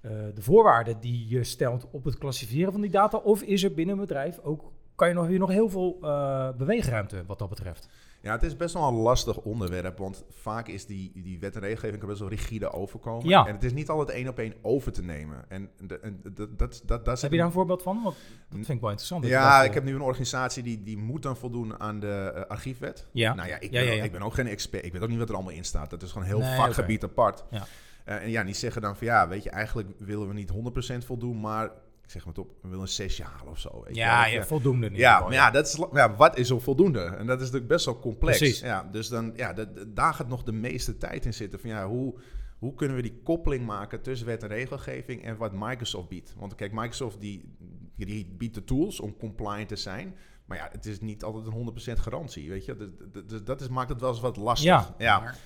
[0.00, 3.18] eh, de voorwaarden die je stelt op het klassificeren van die data?
[3.18, 6.50] Of is er binnen een bedrijf ook, kan je nog, je nog heel veel eh,
[6.56, 7.88] beweegruimte wat dat betreft?
[8.26, 11.60] Ja, het is best wel een lastig onderwerp, want vaak is die, die wet en
[11.60, 13.28] regelgeving kan best wel rigide overkomen.
[13.28, 13.46] Ja.
[13.46, 15.44] En het is niet altijd één op één over te nemen.
[15.48, 18.00] En, de, en dat, dat, dat, dat Heb je daar een voorbeeld van?
[18.02, 18.16] Want
[18.48, 19.26] dat vind ik wel interessant.
[19.26, 23.06] Ja, ik heb nu een organisatie die, die moet dan voldoen aan de eh, archiefwet.
[23.12, 23.34] Ja.
[23.34, 24.04] Nou ja ik, ben, ja, ook- ja.
[24.04, 24.84] ik ben ook geen expert.
[24.84, 25.90] Ik weet ook niet wat er allemaal in staat.
[25.90, 27.44] Dat is gewoon een heel Nee, vakgebied apart.
[27.50, 27.66] Ja.
[28.04, 31.04] Eh, en ja, die zeggen dan van ja, weet je, eigenlijk willen we niet 100%
[31.06, 31.70] voldoen, maar
[32.06, 33.82] ik zeg maar het op, we willen een zesje halen of zo.
[33.84, 34.32] Weet je ja, wel.
[34.32, 34.84] ja, voldoende.
[34.86, 37.00] ieder Ja, maar ja, dat is, ja, wat is er voldoende?
[37.00, 38.38] En dat is natuurlijk best wel complex.
[38.38, 38.60] Precies.
[38.60, 41.60] Ja, dus dan, ja, dat- dat- daar gaat nog de meeste tijd in zitten.
[41.60, 42.14] Van, ja, hoe,
[42.58, 46.34] hoe kunnen we die koppeling maken tussen wet en regelgeving en wat Microsoft biedt?
[46.36, 47.54] Want kijk, Microsoft die,
[47.96, 50.14] die biedt de tools om compliant te zijn.
[50.44, 52.76] Maar ja, het is niet altijd een 100% garantie, weet je.
[52.76, 54.66] Dus, dus dat is, maakt het wel eens wat lastig.
[54.68, 55.20] Ja, ja.
[55.20, 55.36] Maar-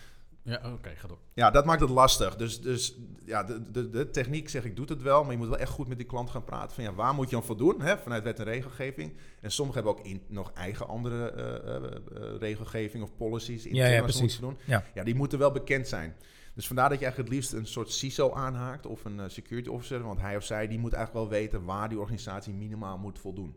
[0.51, 1.19] Ja, oké, ga door.
[1.35, 2.37] Ja, dat maakt het lastig.
[2.37, 5.23] Dus, dus ja, de, de, de techniek, zeg ik, doet het wel.
[5.23, 6.75] Maar je moet wel echt goed met die klant gaan praten.
[6.75, 7.81] Van ja, waar moet je aan voldoen?
[7.81, 9.17] Hè, vanuit wet en regelgeving.
[9.41, 13.65] En sommigen hebben ook in, nog eigen andere eh, eh, eh, regelgeving of policies.
[13.65, 14.21] Ja, ja, ze precies.
[14.21, 14.59] moeten voldoen.
[14.65, 14.85] Ja.
[14.95, 16.17] ja, die moeten wel bekend zijn.
[16.55, 20.03] Dus vandaar dat je eigenlijk het liefst een soort CISO aanhaakt of een security officer.
[20.03, 23.55] Want hij of zij die moet eigenlijk wel weten waar die organisatie minimaal moet voldoen.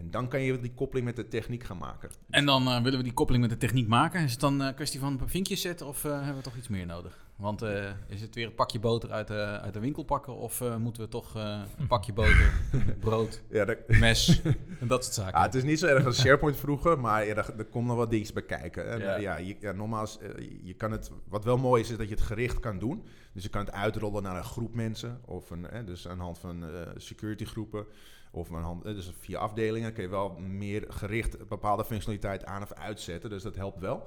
[0.00, 2.10] En dan kan je die koppeling met de techniek gaan maken.
[2.30, 4.24] En dan eh, willen we die koppeling met de techniek maken.
[4.24, 6.86] Is het dan een kwestie van vinkjes zetten of eh, hebben we toch iets meer
[6.86, 7.28] nodig?
[7.36, 10.60] Want eh, is het weer een pakje boter uit de, uit de winkel pakken of
[10.60, 12.52] eh, moeten we toch eh, een pakje boter,
[13.00, 14.42] brood, Ja, dat, mes
[14.80, 15.38] en dat soort zaken?
[15.38, 17.96] Ja, het is niet zo erg als SharePoint vroeger, maar ja, er, er komt nog
[17.96, 18.90] wat dingetjes bij kijken.
[18.90, 19.16] En, Ja.
[19.16, 19.36] ja.
[19.36, 20.30] Je, ja, nogmaals, eh,
[20.62, 23.02] je kan het, wat wel mooi is, is dat je het gericht kan doen.
[23.32, 26.24] Dus je kan het uitrollen naar een groep mensen, of een, eh, dus aan de
[26.24, 27.86] hand van eh, security groepen,
[28.30, 32.62] of de hand, eh, dus via afdelingen kun je wel meer gericht bepaalde functionaliteit aan
[32.62, 33.30] of uitzetten.
[33.30, 34.06] Dus dat helpt wel.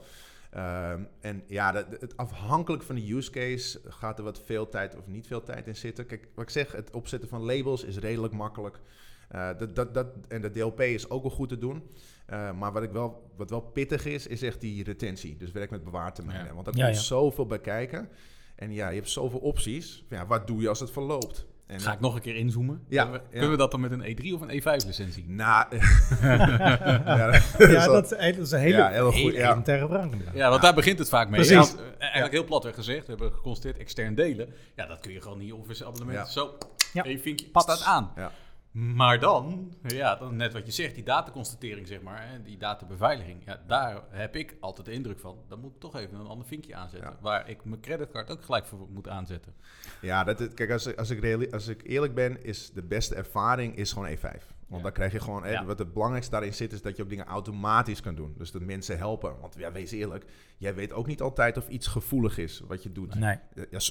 [0.51, 4.95] Ehm, en ja, dat, het afhankelijk van de use case gaat er wat veel tijd
[4.97, 6.05] of niet veel tijd in zitten.
[6.05, 8.79] Kijk, wat ik zeg, het opzetten van labels is redelijk makkelijk.
[9.29, 11.83] Eh, dat, dat, dat, en de DLP is ook wel goed te doen.
[12.25, 15.37] Eh, maar wat, ik wel, wat wel pittig is, is echt die retentie.
[15.37, 16.47] Dus werk met bewaartermijnen.
[16.47, 16.53] Ja.
[16.53, 17.01] Want daar Ja, komt ja.
[17.01, 18.09] zoveel bij kijken.
[18.55, 20.05] En ja, je hebt zoveel opties.
[20.09, 21.45] Ja, wat doe je als het verloopt?
[21.67, 22.81] En, Ga ik nog een keer inzoomen?
[22.87, 23.31] Ja, Kunnen we, ja.
[23.31, 25.25] kunnen we dat dan met een E3 of een E5 licentie?
[25.27, 25.65] Nou,
[26.21, 29.33] ja, dat is Ja, wel- dat is, dat is een hele, Ja, heel goed, hele
[29.37, 29.45] ja.
[29.45, 30.07] elementaire vraag.
[30.33, 31.45] Ja, want daar begint het vaak mee.
[31.45, 31.75] Precies.
[31.75, 34.53] Eh, eigenlijk heel platweg gezegd, we hebben geconstateerd extern delen.
[34.75, 36.17] Ja, dat kun je gewoon niet office abonnement.
[36.17, 36.25] Ja.
[36.25, 36.57] Zo,
[36.93, 37.03] Ja.
[37.03, 38.11] vinkje, staat aan.
[38.15, 38.31] Ja.
[38.73, 43.41] Maar dan, ja, dan net wat je zegt, die dataconstatering, zeg maar, hè, die databeveiliging.
[43.45, 46.47] Ja, daar heb ik altijd de indruk van, dan moet ik toch even een ander
[46.47, 47.09] vinkje aanzetten.
[47.09, 47.17] Ja.
[47.21, 49.53] Waar ik mijn creditcard ook gelijk voor moet aanzetten.
[50.01, 53.15] Ja, dat, kijk, als, ik- als, ik reali- als ik eerlijk ben, is de beste
[53.15, 54.21] ervaring is gewoon E5.
[54.67, 54.89] Want Ja.
[54.91, 55.65] dan krijg je gewoon, hè, Ja.
[55.65, 58.33] wat het belangrijkste daarin zit, is dat je ook dingen automatisch kan doen.
[58.37, 59.39] Dus dat mensen helpen.
[59.39, 60.25] Want ja, wees eerlijk,
[60.57, 63.15] jij weet ook niet altijd of iets gevoelig is wat je doet.
[63.15, 63.37] Nee.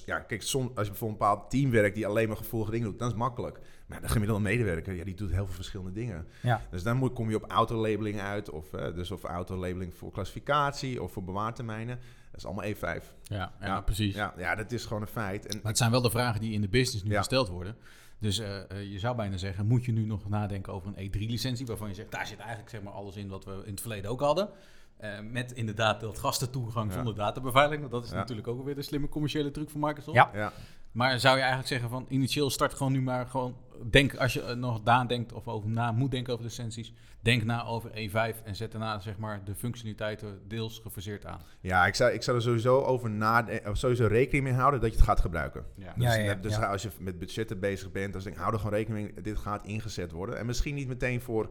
[0.06, 2.86] Ja, kijk, som, als je bijvoorbeeld een bepaald team werkt die alleen maar gevoelige dingen
[2.88, 3.60] doet, dan is het makkelijk.
[3.92, 6.26] Maar de gemiddelde medewerker, ja, die doet heel veel verschillende dingen.
[6.42, 6.60] Ja.
[6.70, 11.02] Dus dan moet, kom je op autolabeling uit, of, eh, dus of autolabeling voor klassificatie
[11.02, 11.98] of voor bewaartermijnen.
[12.30, 13.14] Dat is allemaal E5.
[13.22, 14.14] Ja, ja, precies.
[14.14, 15.46] Ja, ja, dat is gewoon een feit.
[15.46, 17.18] En, Maar het zijn wel de vragen die in de business nu Ja.
[17.18, 17.76] gesteld worden.
[18.18, 21.66] Dus eh, eh, je zou bijna zeggen, moet je nu nog nadenken over een E3-licentie,
[21.66, 24.10] waarvan je zegt, daar zit eigenlijk zeg maar alles in wat we in het verleden
[24.10, 24.48] ook hadden.
[24.96, 26.94] Eh, met inderdaad dat gastentoegang Ja.
[26.96, 27.80] zonder databeveiliging.
[27.80, 28.16] Want dat is Ja.
[28.16, 30.16] natuurlijk ook weer de slimme commerciële truc van Microsoft.
[30.16, 30.30] Ja.
[30.34, 30.52] ja.
[30.92, 33.56] Maar zou je eigenlijk zeggen van initieel start gewoon nu maar gewoon...
[33.90, 36.92] Denk, als je er nog nadenkt of over na moet denken over licenties...
[37.22, 41.40] Denk na over E5 en zet daarna zeg maar de functionaliteiten deels gefaseerd aan.
[41.60, 44.90] Ja, ik zou, ik zou er sowieso over nadenken, of sowieso rekening mee houden dat
[44.90, 45.64] je het gaat gebruiken.
[45.76, 45.92] Ja.
[45.96, 46.66] Dus, Ja, ja, dus ja.
[46.66, 49.38] als je met budgetten bezig bent, dan denk ik, hou er gewoon rekening mee, dit
[49.38, 50.38] gaat ingezet worden.
[50.38, 51.50] En misschien niet meteen voor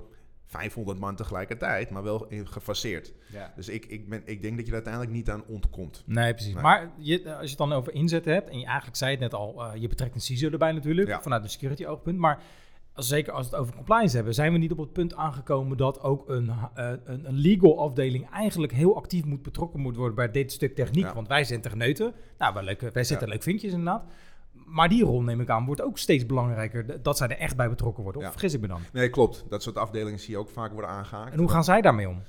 [0.52, 3.14] 500 man tegelijkertijd, maar wel in- gefaseerd.
[3.32, 3.54] Ja.
[3.56, 6.04] Dus ik, ik, ben, ik denk dat je er uiteindelijk niet aan ontkomt.
[6.06, 6.54] Nee, precies.
[6.54, 6.64] Nee.
[6.64, 9.34] Maar je, als je het dan over inzetten hebt, en je eigenlijk zei het net
[9.34, 11.22] al, eh, je betrekt een CISO erbij natuurlijk, Ja.
[11.22, 12.18] vanuit een security oogpunt.
[12.18, 12.42] Maar
[12.94, 15.78] als, zeker als we het over compliance hebben, zijn we niet op het punt aangekomen
[15.78, 20.16] dat ook een, eh, een, een legal afdeling eigenlijk heel actief moet betrokken moet worden
[20.16, 21.04] bij dit stuk techniek.
[21.06, 21.14] Ja.
[21.14, 22.14] Want wij zijn techneuten.
[22.38, 24.04] Nou, wij, leuke, wij zetten leuk vinkjes inderdaad.
[24.72, 27.02] Maar die rol, neem ik aan, wordt ook steeds belangrijker.
[27.04, 28.22] Dat zij er echt bij betrokken worden.
[28.22, 28.34] Of Ja.
[28.34, 28.82] vergis ik me dan?
[28.94, 29.46] Nee, klopt.
[29.50, 31.34] Dat soort afdelingen zie je ook vaak worden aangehaakt.
[31.34, 32.22] En hoe gaan zij daarmee om?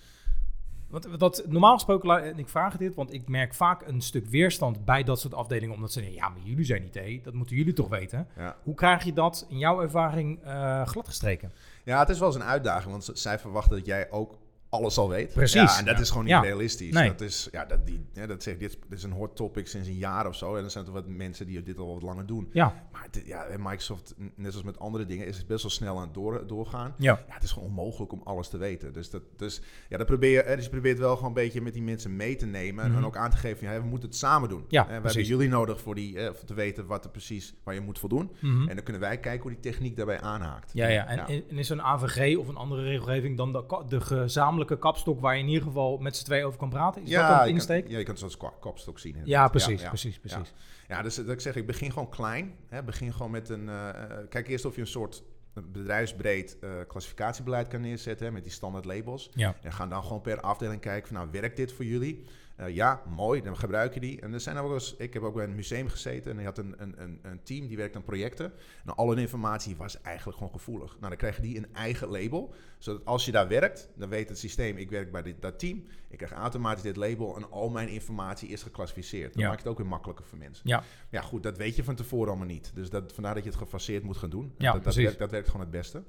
[0.88, 4.84] Want dat, normaal gesproken, en ik vraag dit, want ik merk vaak een stuk weerstand
[4.84, 5.74] bij dat soort afdelingen.
[5.74, 8.26] Omdat ze zeggen, ja, maar jullie zijn IT, dat moeten jullie toch weten.
[8.36, 8.56] Ja.
[8.62, 11.52] Hoe krijg je dat in jouw ervaring eh gladgestreken?
[11.84, 14.38] Ja, het is wel eens een uitdaging, want zij verwachten dat jij ook
[14.72, 15.32] alles al weet.
[15.32, 15.72] Precies.
[15.72, 16.00] Ja, en dat Ja.
[16.00, 16.40] is gewoon niet Ja.
[16.40, 16.92] realistisch.
[16.92, 17.08] Nee.
[17.08, 19.88] Dat is, ja, dat, die, ja, dat zeg, dit, dit is een hot topic sinds
[19.88, 20.56] een jaar of zo.
[20.56, 22.48] En er zijn toch wat mensen die dit al wat langer doen.
[22.52, 25.70] Ja, Maar dit- ja, en Microsoft, net als met andere dingen, is het best wel
[25.70, 26.94] snel aan het door, doorgaan.
[26.98, 27.20] ja.
[27.28, 28.92] Ja, het is gewoon onmogelijk om alles te weten.
[28.92, 31.60] Dus, dat, dus ja, dat probeer je, hè, dus je probeert wel gewoon een beetje
[31.60, 32.88] met die mensen mee te nemen.
[32.88, 32.96] Mhm.
[32.96, 34.64] En ook aan te geven, ja, we moeten het samen doen.
[34.68, 35.16] Ja, Eh, we precies.
[35.18, 37.98] hebben jullie nodig voor die, eh, voor te weten wat er precies, waar je moet
[37.98, 38.30] voldoen.
[38.40, 38.68] Mhm.
[38.68, 40.70] En dan kunnen wij kijken hoe die techniek daarbij aanhaakt.
[40.74, 41.06] Ja, ja.
[41.06, 45.34] En, en is een AVG of een andere regelgeving dan de, de gezamenlijke kapstok waar
[45.36, 47.02] je in ieder geval met z'n twee over kan praten?
[47.02, 47.82] Is dat ja, een je insteek?
[47.82, 49.16] Kan, ja, je kan het zoals kwa- kopstok zien.
[49.24, 49.88] Ja, precies, Ja, ja.
[49.88, 50.52] precies, precies.
[50.88, 52.54] Ja, dus dat ik zeg, ik begin gewoon klein.
[52.68, 53.68] Hè, begin gewoon met een...
[53.68, 55.22] eh, eh, kijk eerst of je een soort
[55.54, 59.30] bedrijfsbreed eh, klassificatiebeleid kan neerzetten hè, met die standaard labels.
[59.34, 59.54] Ja.
[59.62, 62.24] En gaan dan gewoon per afdeling kijken van, nou, werkt dit voor jullie?
[62.56, 64.20] Eh, ja, mooi, dan gebruiken die.
[64.20, 66.58] En er zijn ook eens, ik heb ook bij een museum gezeten en die had
[66.58, 68.52] een, een, een, een team die werkt aan projecten.
[68.84, 70.90] Nou, alle informatie was eigenlijk gewoon gevoelig.
[70.90, 74.38] Nou, dan krijgen die een eigen label, zodat als je daar werkt, dan weet het
[74.38, 77.88] systeem, ik werk bij dit, dat team, ik krijg automatisch dit label en al mijn
[77.88, 79.32] informatie is geclassificeerd.
[79.34, 79.48] Dan Ja.
[79.48, 80.68] maakt het ook weer makkelijker voor mensen.
[80.68, 80.82] Ja.
[81.10, 82.70] Ja, goed, dat weet je van tevoren allemaal niet.
[82.74, 84.54] Dus dat, vandaar dat je het gefaseerd moet gaan doen.
[84.58, 86.02] Ja, dat, dat, werkt, dat werkt gewoon het beste.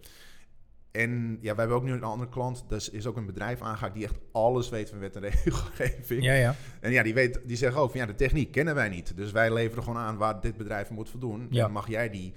[0.94, 2.66] En ja, wij hebben ook nu een andere klant.
[2.68, 6.24] Dat is- ook een bedrijf aangehaakt die echt alles weet van wet en regelgeving.
[6.24, 6.56] Ja, ja.
[6.80, 9.18] En ja, die, weet, die zeggen ook van ja, de techniek kennen wij niet.
[9.18, 11.48] Dus wij leveren gewoon aan waar dit bedrijf moet voldoen.
[11.50, 11.66] Ja.
[11.66, 12.34] En mag jij die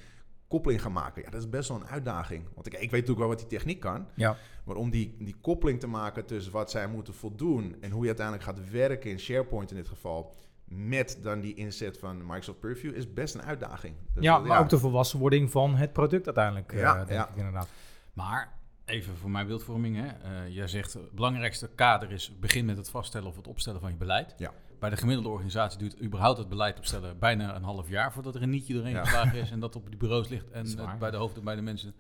[0.49, 1.23] koppeling gaan maken?
[1.23, 2.45] Ja, dat is best wel een uitdaging.
[2.55, 4.07] Want ik, ik weet natuurlijk wel wat die techniek kan.
[4.15, 4.37] Ja.
[4.65, 8.07] Maar om die, die koppeling te maken tussen wat zij moeten voldoen en hoe je
[8.07, 12.95] uiteindelijk gaat werken in SharePoint in dit geval, met dan die inzet van Microsoft Purview,
[12.95, 13.95] is best een uitdaging.
[14.15, 17.29] Dus, ja, eh, maar ook de volwassenwording van het product uiteindelijk, eh, Ja, denk ja.
[17.29, 17.69] ik inderdaad.
[18.17, 18.53] Maar
[18.85, 19.97] even voor mijn beeldvorming.
[19.97, 20.07] Hè.
[20.07, 23.91] Eh, jij zegt het belangrijkste kader is begin met het vaststellen of het opstellen van
[23.91, 24.35] je beleid.
[24.39, 24.53] Ja.
[24.79, 28.43] Bij de gemiddelde organisatie duurt überhaupt het beleid opstellen bijna een half jaar voordat er
[28.43, 29.05] een nietje doorheen Ja.
[29.05, 31.63] geslagen is en dat op die bureaus ligt en eh, bij de hoofden bij de
[31.63, 31.95] mensen.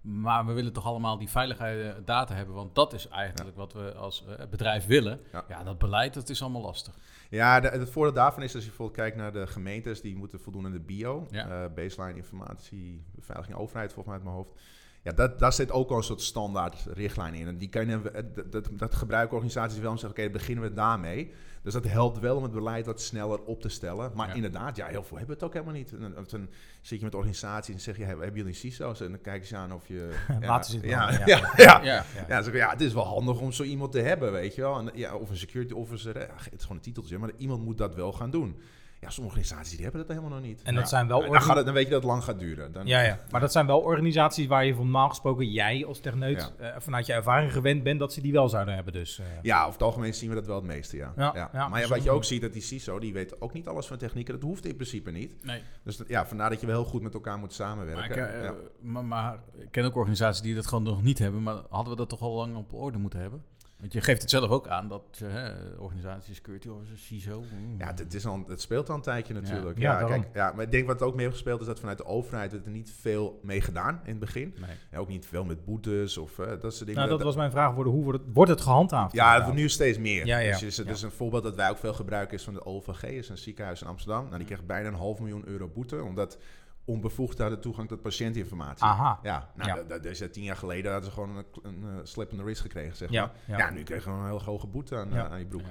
[0.00, 3.72] Maar we willen toch allemaal die veiligheid eh, data hebben, want dat is eigenlijk wat
[3.72, 5.20] we als eh, bedrijf willen.
[5.32, 5.44] Ja.
[5.48, 5.62] Ja.
[5.64, 6.94] dat beleid, dat is allemaal lastig.
[7.30, 10.40] Ja, de, het voordeel daarvan is als je bijvoorbeeld kijkt naar de gemeentes, die moeten
[10.40, 11.64] voldoen aan de bio, Ja.
[11.64, 14.60] eh, baseline informatie, beveiliging, overheid volgens mij uit mijn hoofd.
[15.02, 17.46] Ja, dat, daar zit ook al een soort standaard richtlijn in.
[17.46, 20.32] En die kan je, eh, dat, dat, dat gebruiken organisaties wel om te zeggen, oké,
[20.32, 21.32] beginnen we daarmee.
[21.62, 24.10] Dus dat helpt wel om het beleid wat sneller op te stellen.
[24.14, 24.34] Maar Ja.
[24.34, 25.92] inderdaad, ja, heel veel hebben het ook helemaal niet.
[25.92, 26.48] En, dan-
[26.80, 29.00] zit je met organisaties en zeg je, hebben jullie CISO's?
[29.00, 30.10] En dan kijken ze aan of je...
[30.40, 31.52] Laten ze het ja, ja, ja.
[31.56, 31.82] ja, ja.
[31.82, 32.04] Ja.
[32.28, 34.78] Ja, zeg het is wel handig om zo iemand te hebben, weet je wel.
[34.78, 37.78] En, ja, of een security officer, ja, het is gewoon een titeltje, maar iemand moet
[37.78, 38.60] dat wel gaan doen.
[39.00, 40.62] Ja, sommige organisaties die hebben dat helemaal nog niet.
[40.62, 40.80] En Ja.
[40.80, 42.72] dat zijn wel Ja, dan, gaat het, dan weet je dat het lang gaat duren.
[42.72, 43.18] Dan, Ja, ja.
[43.30, 47.06] Maar dat zijn wel organisaties waar je van normaal gesproken, jij als techneut, eh, vanuit
[47.06, 48.92] je ervaring gewend bent dat ze die wel zouden hebben.
[48.92, 51.12] Dus, eh, Ja, over het algemeen zien we dat wel het meeste, ja.
[51.16, 51.50] Ja, ja.
[51.52, 53.86] ja, maar ja, wat je ook ziet, dat die CISO, die weet ook niet alles
[53.86, 54.34] van technieken.
[54.34, 55.44] Dat hoeft in principe niet.
[55.44, 55.62] Nee.
[55.82, 58.08] Dus dat- ja, vandaar dat je wel heel goed met elkaar moet samenwerken.
[58.18, 58.54] Maar ik, eh, ja.
[58.80, 61.98] maar, maar ik ken ook organisaties die dat gewoon nog niet hebben, maar hadden we
[61.98, 63.44] dat toch al lang op orde moeten hebben?
[63.80, 67.40] Want je geeft het zelf ook aan dat eh, hè, organisatie, security officer, CISO.
[67.40, 67.78] mm.
[67.78, 69.78] Ja, het, is al, het speelt al een tijdje natuurlijk.
[69.78, 72.04] Ja, kijk, ja, maar ik denk wat ook mee heeft gespeeld is dat vanuit de
[72.04, 74.54] overheid werd er niet veel mee gedaan in het begin.
[74.60, 74.70] Nee.
[74.90, 76.94] Ja, ook niet veel met boetes of eh, dat soort dingen.
[76.94, 77.74] nou, dat was mijn vraag.
[77.74, 79.12] Worden, hoe wordt het, wordt het gehandhaafd?
[79.12, 79.44] Ja, dat inderdaad?
[79.44, 80.26] wordt nu steeds meer.
[80.26, 80.50] Ja, ja.
[80.50, 83.28] Dus, is, dus een voorbeeld dat wij ook veel gebruiken is van de OVG, is
[83.28, 84.24] een ziekenhuis in Amsterdam.
[84.24, 86.38] Nou, die kreeg bijna een half miljoen euro boete, omdat
[86.84, 88.84] onbevoegden hadden toegang tot patiëntinformatie.
[88.84, 89.18] Aha.
[89.22, 89.74] Ja, nou, Ja.
[89.74, 92.44] dat, dat is, tien jaar geleden hadden ze gewoon een, een eh, slip in the
[92.44, 93.58] wrist gekregen, zeg Ja, maar.
[93.58, 93.66] ja.
[93.66, 95.62] Ja, nu kregen we een hele hoge boete aan, eh, aan je broek.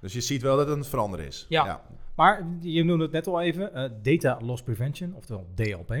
[0.00, 1.46] Dus je ziet wel dat het aan het veranderen is.
[1.48, 1.82] Ja.
[2.14, 5.94] Maar je noemde het net al even, eh, Data Loss Prevention, oftewel DLP.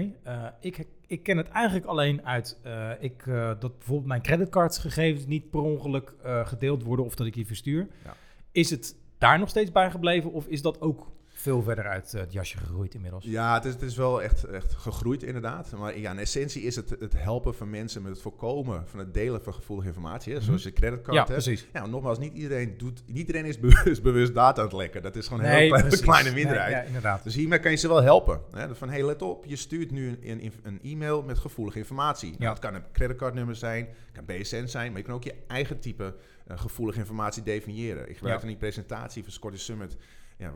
[0.60, 2.58] Ik, ik ken het eigenlijk alleen uit
[3.00, 3.24] ik,
[3.58, 6.14] dat bijvoorbeeld mijn creditcardsgegevens niet per ongeluk
[6.44, 7.88] gedeeld worden of dat ik die verstuur.
[8.04, 8.14] Ja.
[8.52, 11.10] Is het daar nog steeds bij gebleven of is dat ook
[11.46, 13.24] veel verder uit eh, het jasje gegroeid inmiddels.
[13.24, 15.70] Ja, het is, het is wel echt, echt gegroeid inderdaad.
[15.78, 19.14] Maar ja, in essentie is het het helpen van mensen met het voorkomen van het
[19.14, 20.32] delen van gevoelige informatie.
[20.34, 20.40] Hè?
[20.40, 21.14] Zoals je creditcard Mhm.
[21.16, 21.32] Ja, hebt.
[21.44, 21.66] precies.
[21.72, 25.02] Ja, nogmaals, niet iedereen, doet, niet iedereen is bewust, bewust data aan het lekken.
[25.02, 26.72] Dat is gewoon een heel kleine, Nee, minderheid.
[26.72, 27.24] ja, inderdaad.
[27.24, 28.40] Dus hiermee kan je ze wel helpen.
[28.52, 28.74] Hè?
[28.74, 32.30] Van, hey, let op, je stuurt nu een, een, een e-mail met gevoelige informatie.
[32.30, 32.50] Nou, Ja.
[32.50, 35.78] het kan een creditcardnummer zijn, het kan BSN zijn, maar je kan ook je eigen
[35.80, 36.14] type
[36.46, 38.08] eh, gevoelige informatie definiëren.
[38.08, 38.42] Ik gebruik Ja.
[38.42, 39.96] in die presentatie van Scottish Summit
[40.38, 40.52] ja,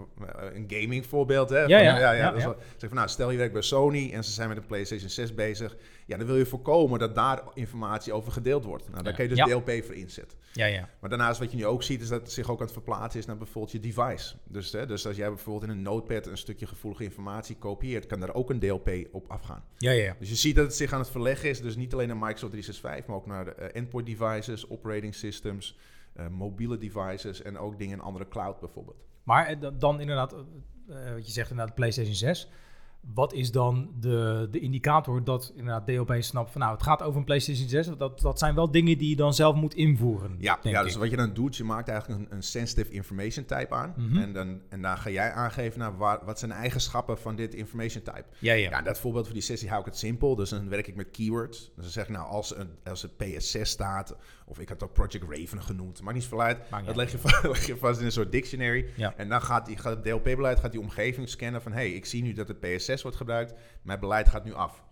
[0.53, 1.49] een gaming voorbeeld.
[1.51, 1.59] Hè?
[1.59, 4.31] Ja, Van, ja, ja, wel- zeg van, nou, stel je werkt bij Sony en ze
[4.31, 5.77] zijn met een PlayStation 6 bezig.
[6.07, 8.90] Ja, dan wil je voorkomen dat daar informatie over gedeeld wordt.
[8.90, 9.38] Nou, daar kun je dus.
[9.45, 10.38] DLP voor inzetten.
[10.53, 10.88] Ja, ja.
[11.01, 13.21] Maar daarnaast wat je nu ook ziet, is dat het zich ook aan het verplaatsen
[13.21, 14.35] is naar bijvoorbeeld je device.
[14.49, 18.21] Dus, hè, dus als jij bijvoorbeeld in een notepad een stukje gevoelige informatie kopieert, kan
[18.21, 19.64] daar ook een DLP op afgaan.
[19.77, 20.16] Ja, ja, ja.
[20.19, 21.61] Dus je ziet dat het zich aan het verleggen is.
[21.61, 25.77] Dus niet alleen naar Microsoft 365, maar ook naar de, eh, endpoint devices, operating systems,
[26.12, 29.09] eh, mobiele devices en ook dingen in andere cloud bijvoorbeeld.
[29.31, 30.38] Maar eh, dan- dan inderdaad, eh,
[31.09, 32.49] eh, wat je zegt inderdaad, PlayStation 6.
[33.14, 37.19] Wat is dan de, de indicator dat inderdaad DLP snapt van nou, het gaat over
[37.19, 37.87] een PlayStation 6.
[37.99, 40.37] Dat, dat zijn wel dingen die je dan zelf moet invoeren.
[40.38, 40.99] Ja, ja dus ik.
[40.99, 43.95] wat je dan doet, je maakt eigenlijk een, een sensitive information type aan.
[43.97, 44.16] Mhm.
[44.19, 48.03] en, dan, en daar ga jij aangeven naar waar, wat zijn eigenschappen van dit information
[48.03, 48.25] type.
[48.38, 48.71] Ja, ja.
[48.71, 50.35] Ja, dat voorbeeld voor die sessie hou ik het simpel.
[50.37, 51.59] Dus dan werk ik met keywords.
[51.59, 54.16] Dus dan zeg ik nou, als, een, als het PS6 staat,
[54.50, 56.58] of ik had ook Project Raven genoemd, maakt niet zoveel uit.
[56.84, 58.86] Dat leg je, va- leg je vast in een soort dictionary.
[58.96, 59.14] Ja.
[59.16, 62.22] En dan gaat, die, gaat het DLP-beleid gaat die omgeving scannen van, hey, ik zie
[62.22, 64.84] nu dat het PS6 wordt gebruikt, mijn beleid gaat nu af.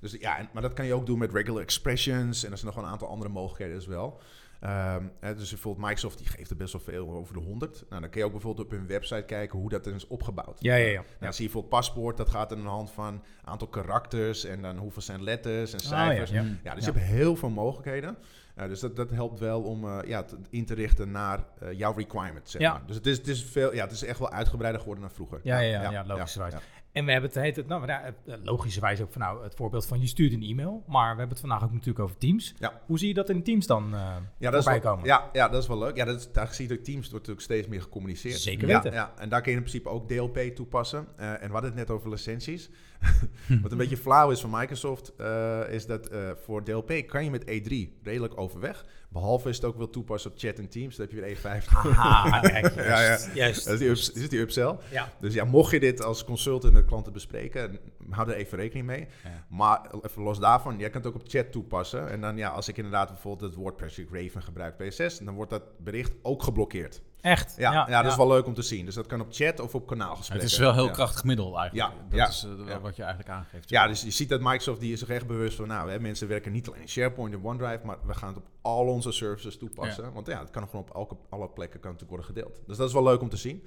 [0.00, 2.66] Dus ja, en- maar dat kan je ook doen met regular expressions en er zijn
[2.66, 4.20] nog wel een aantal andere mogelijkheden as wel.
[4.60, 7.84] Ehm, hè, dus bijvoorbeeld Microsoft die geeft er best wel veel over de 100.
[7.88, 10.56] Nou, dan kun je ook bijvoorbeeld op hun website kijken hoe dat is opgebouwd.
[10.60, 10.92] Ja, ja, ja.
[10.94, 14.62] Nou, dan zie je bijvoorbeeld paspoort, dat gaat aan de hand van aantal karakters en
[14.62, 16.30] dan hoeveel zijn letters en Ah, cijfers.
[16.30, 16.74] ja, ja, ja.
[16.74, 18.16] dus je hebt heel veel mogelijkheden.
[18.58, 21.92] Uh, dus dat, dat helpt wel om uh, ja, in te richten naar uh, jouw
[21.92, 22.50] requirements.
[22.50, 22.72] Zeg Ja.
[22.72, 22.82] maar.
[22.86, 25.40] Dus het is, het, is veel, ja, het is echt wel uitgebreider geworden dan vroeger.
[25.42, 26.54] Ja, ja, ja, ja, logischerwijs.
[26.92, 29.86] En we hebben het, heet het nou, ja, eh, logischerwijs ook van nou, het voorbeeld
[29.86, 30.82] van je stuurt een e-mail.
[30.86, 32.54] Maar we hebben het vandaag ook natuurlijk over Teams.
[32.58, 32.80] Ja.
[32.86, 34.00] Hoe zie je dat in Teams dan eh
[34.38, 35.06] Ja, dat is voorbij wel, komen?
[35.06, 35.96] ja, ja, dat is wel leuk.
[35.96, 38.38] Ja, dat is, daar zie je dat Teams wordt natuurlijk steeds meer gecommuniceerd.
[38.40, 38.92] Zeker weten.
[38.92, 41.06] Ja, en daar kun je in principe ook DLP toepassen.
[41.16, 42.70] Eh, en we hadden het net over licenties.
[43.62, 47.30] Wat een beetje flauw is van Microsoft, eh, is dat eh, voor DLP kan je
[47.30, 48.84] met E3 redelijk overweg.
[49.08, 50.96] Behalve is het ook wil toepassen op chat en Teams.
[50.96, 51.66] Dan heb je weer E5.
[51.96, 53.00] Aha, kijk, Ja, ja.
[53.00, 53.34] juist.
[53.34, 53.64] juist.
[53.64, 54.76] Dat is die, ups, dit is die upsell.
[54.90, 55.12] Ja.
[55.20, 57.78] Dus ja, mocht je dit als consultant met klanten bespreken,
[58.10, 59.08] hou er even rekening mee.
[59.24, 59.46] Ja.
[59.48, 62.10] Maar even los daarvan, jij kan het ook op chat toepassen.
[62.10, 65.50] En dan ja, als ik inderdaad bijvoorbeeld het woord Project Raven gebruik PS6, dan wordt
[65.50, 67.02] dat bericht ook geblokkeerd.
[67.20, 67.54] Echt?
[67.56, 68.84] Ja, ja, dat is wel leuk om te zien.
[68.84, 70.46] Dus dat kan op chat of op kanaalgesprekken.
[70.46, 70.90] Het is wel heel ja.
[70.90, 71.92] krachtig middel eigenlijk.
[71.92, 72.80] Ja, dat ja, is eh, ja.
[72.80, 73.68] wat je eigenlijk aangeeft.
[73.68, 76.28] Ja, dus je ziet dat Microsoft die is zich echt bewust van, nou, hè, mensen
[76.28, 79.58] werken niet alleen in SharePoint en OneDrive, maar we gaan het op al onze services
[79.58, 80.12] toepassen.
[80.12, 82.60] Want ja, het kan gewoon op elke, alle plekken kan het worden gedeeld.
[82.66, 83.64] Dus dat is wel leuk om te zien.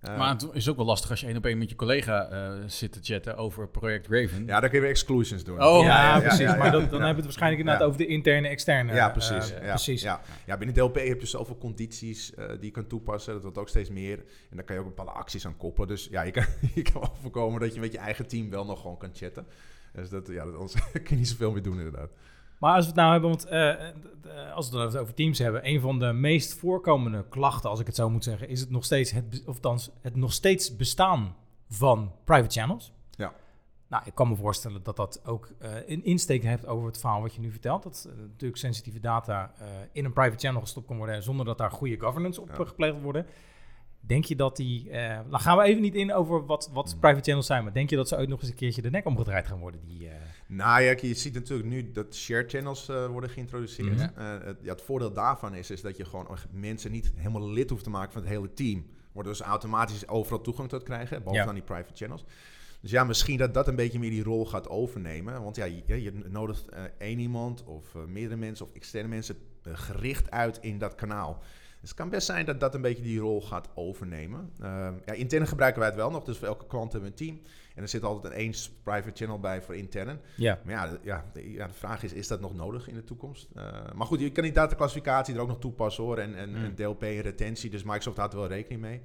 [0.00, 2.28] Eh, Maar het is ook wel lastig als je één op één met je collega
[2.28, 4.46] eh, zit te chatten over project Raven.
[4.46, 5.62] ja, daar kun je weer exclusions doen.
[5.62, 6.38] Oh, ja, ja, ja, precies.
[6.38, 7.86] ja, maar ja, dan, hebben we het waarschijnlijk inderdaad Ja.
[7.88, 8.92] over de interne, externe.
[8.94, 9.48] Ja, eh, precies.
[9.50, 10.02] ja, precies.
[10.02, 10.20] Ja.
[10.46, 13.32] ja, binnen DLP heb je zoveel condities eh, die je kan toepassen.
[13.32, 14.18] Dat wordt ook steeds meer.
[14.50, 15.88] En daar kan je ook bepaalde acties aan koppelen.
[15.88, 18.64] Dus ja, je kan, je kan wel voorkomen dat je met je eigen team wel
[18.64, 19.46] nog gewoon kan chatten.
[19.92, 22.10] Dus dat, ja, dat, anders kun je niet zoveel meer doen inderdaad.
[22.60, 25.68] Maar als we het nou hebben, want eh, eh, als we het over Teams hebben,
[25.68, 28.84] een van de meest voorkomende klachten, als ik het zo moet zeggen, is het nog
[28.84, 31.36] steeds het, of althans, het nog steeds bestaan
[31.68, 32.92] van private channels.
[33.10, 33.32] Ja.
[33.88, 37.20] Nou, ik kan me voorstellen dat dat ook eh, een insteek heeft over het verhaal
[37.20, 37.82] wat je nu vertelt.
[37.82, 39.52] Dat natuurlijk sensitieve data
[39.92, 42.64] in een private channel gestopt kan worden zonder dat daar goede governance op Ja.
[42.64, 43.26] gepleegd wordt worden.
[44.00, 44.90] Denk je dat die.
[44.90, 47.00] nou gaan we even niet in over wat, wat Hmm.
[47.00, 49.06] private channels zijn, maar denk je dat ze ooit nog eens een keertje de nek
[49.06, 49.80] omgedraaid gaan worden?
[49.84, 50.08] Die,
[50.52, 53.96] Nou ja, je ziet natuurlijk nu dat share channels eh, worden geïntroduceerd.
[53.96, 54.18] Mhm.
[54.18, 57.70] Eh, het, ja, het voordeel daarvan is, is dat je gewoon mensen niet helemaal lid
[57.70, 58.86] hoeft te maken van het hele team.
[59.12, 61.52] Worden dus automatisch overal toegang tot krijgen, behalve Ja.
[61.52, 62.24] die private channels.
[62.80, 65.42] Dus ja, misschien dat dat een beetje meer die rol gaat overnemen.
[65.42, 69.36] Want ja, je, je nodigt eh, één iemand of meerdere mensen of externe mensen
[69.72, 71.42] gericht uit in dat kanaal.
[71.80, 74.52] Dus het kan best zijn dat dat een beetje die rol gaat overnemen.
[74.60, 77.26] Ehm, ja, intern gebruiken wij het wel nog, dus voor elke klant hebben we een
[77.26, 77.40] team.
[77.74, 80.20] En er zit altijd een één private channel bij voor intern.
[80.36, 80.58] ja.
[80.64, 83.04] Maar ja, de- ja, de, ja, de vraag is, is dat nog nodig in de
[83.04, 83.48] toekomst?
[83.54, 86.18] Eh, maar goed, je kan die dataclassificatie er ook nog toepassen hoor.
[86.18, 86.64] En, en, Mm.
[86.64, 89.00] en DLP en retentie, dus Microsoft houdt er wel rekening mee.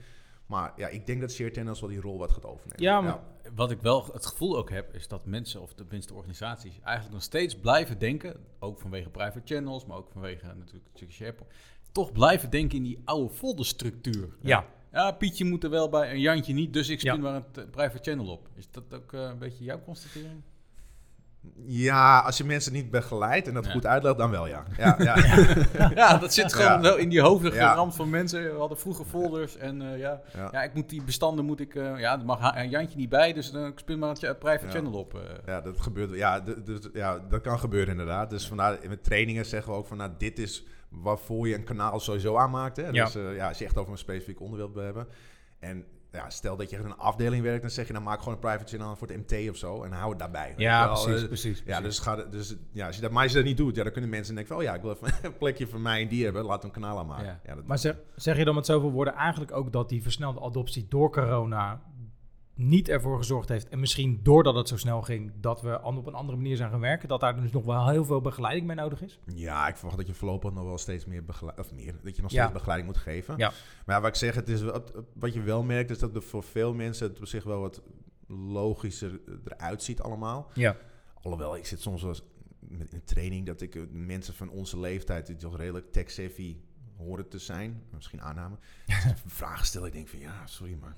[0.45, 2.81] Maar ja, ik denk dat shared channels wel die rol wat gaat overnemen.
[2.83, 3.19] Ja, maar-
[3.55, 7.23] Wat ik wel het gevoel ook heb, is dat mensen, of tenminste organisaties, eigenlijk nog
[7.23, 11.53] steeds blijven denken, ook vanwege private channels, maar ook vanwege natuurlijk SharePoint,
[11.95, 14.27] toch blijven denken in die oude folderstructuur.
[14.41, 14.65] Ja.
[14.91, 17.19] Ja, Pietje moet er wel bij en Jantje niet, dus ik spin Ja.
[17.21, 18.47] maar een t- private channel op.
[18.55, 20.41] Is dat ook eh, een beetje jouw constatering?
[21.65, 23.71] Ja, als je mensen niet begeleidt en dat Ja.
[23.71, 24.63] goed uitlegt, dan wel ja.
[24.77, 25.15] Ja, ja.
[25.95, 26.81] Ja, dat zit gewoon Ja.
[26.81, 27.71] wel in die hoofden Ja.
[27.71, 28.43] geramd van mensen.
[28.53, 30.49] We hadden vroeger folders en eh, ja, Ja.
[30.51, 33.33] ja, ik moet die bestanden moet ik, eh, ja, er mag Ha- Jantje niet bij,
[33.33, 34.71] dus dan spin maar een private Ja.
[34.71, 35.13] channel op.
[35.13, 35.21] eh.
[35.45, 36.13] Ja, dat gebeurt.
[36.15, 38.29] Ja, d- dus, ja, dat kan gebeuren inderdaad.
[38.29, 40.63] Dus vandaar met trainingen zeggen we ook van, nou, dit is
[41.01, 42.77] waarvoor je een kanaal sowieso aanmaakt.
[42.77, 42.87] Hè?
[42.89, 43.05] Ja.
[43.05, 45.07] Dus eh, ja, als je echt over een specifiek onderwerp wil hebben.
[45.59, 48.33] En ja, stel dat je in een afdeling werkt, dan zeg je, dan maak gewoon
[48.33, 49.83] een private channel voor het MT of zo.
[49.83, 50.47] En hou het daarbij.
[50.47, 51.63] weet Ja, precies, Eh, precies.
[51.65, 51.83] Ja, precies.
[51.83, 53.91] dus, ga, dus ja, als je dat, maar als je dat niet doet, ja, dan
[53.91, 56.23] kunnen mensen denken van, oh ja, ik wil even een plekje voor mij en die
[56.23, 57.25] hebben, laten we een kanaal aanmaken.
[57.25, 57.39] Ja.
[57.45, 57.55] Ja.
[57.55, 60.85] dat, Maar zeg, zeg je dan met zoveel woorden eigenlijk ook dat die versnelde adoptie
[60.89, 61.81] door corona
[62.55, 66.13] niet ervoor gezorgd heeft, en misschien doordat het zo snel ging, dat we op een
[66.13, 69.01] andere manier zijn gaan werken, dat daar dus nog wel heel veel begeleiding bij nodig
[69.01, 69.19] is?
[69.25, 72.21] Ja, ik verwacht dat je voorlopig nog wel steeds meer begeleiding, of meer, dat je
[72.21, 72.37] nog Ja.
[72.41, 73.37] steeds begeleiding moet geven.
[73.37, 73.51] Ja.
[73.85, 74.61] Maar ja, wat ik zeg, het is
[75.13, 77.81] wat je wel merkt, is dat er voor veel mensen het op zich wel wat
[78.27, 80.51] logischer eruit ziet allemaal.
[80.53, 80.77] Ja.
[81.21, 82.23] Alhoewel, ik zit soms wel eens
[82.59, 86.57] met een training dat ik eh, mensen van onze leeftijd, die toch redelijk tech-savvy
[86.97, 88.55] horen te zijn, misschien aanname,
[89.25, 89.87] vragen stellen.
[89.87, 90.95] Ik denk van, ja, sorry maar.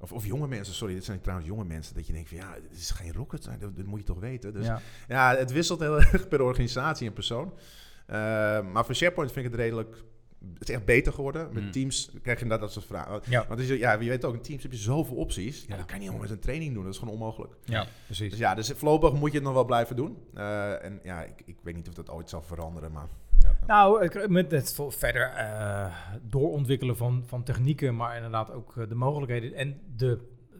[0.00, 2.54] Of, of jonge mensen, sorry, dit zijn trouwens jonge mensen, dat je denkt van, ja,
[2.68, 4.52] dit is geen rocket dat, dat moet je toch weten.
[4.52, 4.80] Dus ja.
[5.08, 7.52] ja, het wisselt heel erg per organisatie en persoon.
[8.06, 8.16] Eh,
[8.72, 9.96] maar voor SharePoint vind ik het redelijk...
[10.58, 11.48] Het is echt beter geworden.
[11.52, 11.70] Met Mm.
[11.70, 13.20] Teams krijg je inderdaad dat soort vragen.
[13.24, 13.46] Ja.
[13.48, 15.64] Want is, ja, je weet ook, in Teams heb je zoveel opties.
[15.68, 16.84] Ja, dat kan je niet allemaal met een training doen.
[16.84, 17.54] Dat is gewoon onmogelijk.
[17.64, 18.30] ja, precies.
[18.30, 20.18] Dus ja, dus voorlopig moet je het nog wel blijven doen.
[20.34, 23.06] Eh, en ja, ik, ik weet niet of dat ooit zal veranderen, maar...
[23.68, 25.86] Nou, ik- met het verder eh,
[26.22, 30.18] doorontwikkelen van, van technieken, maar inderdaad ook eh, de mogelijkheden en de,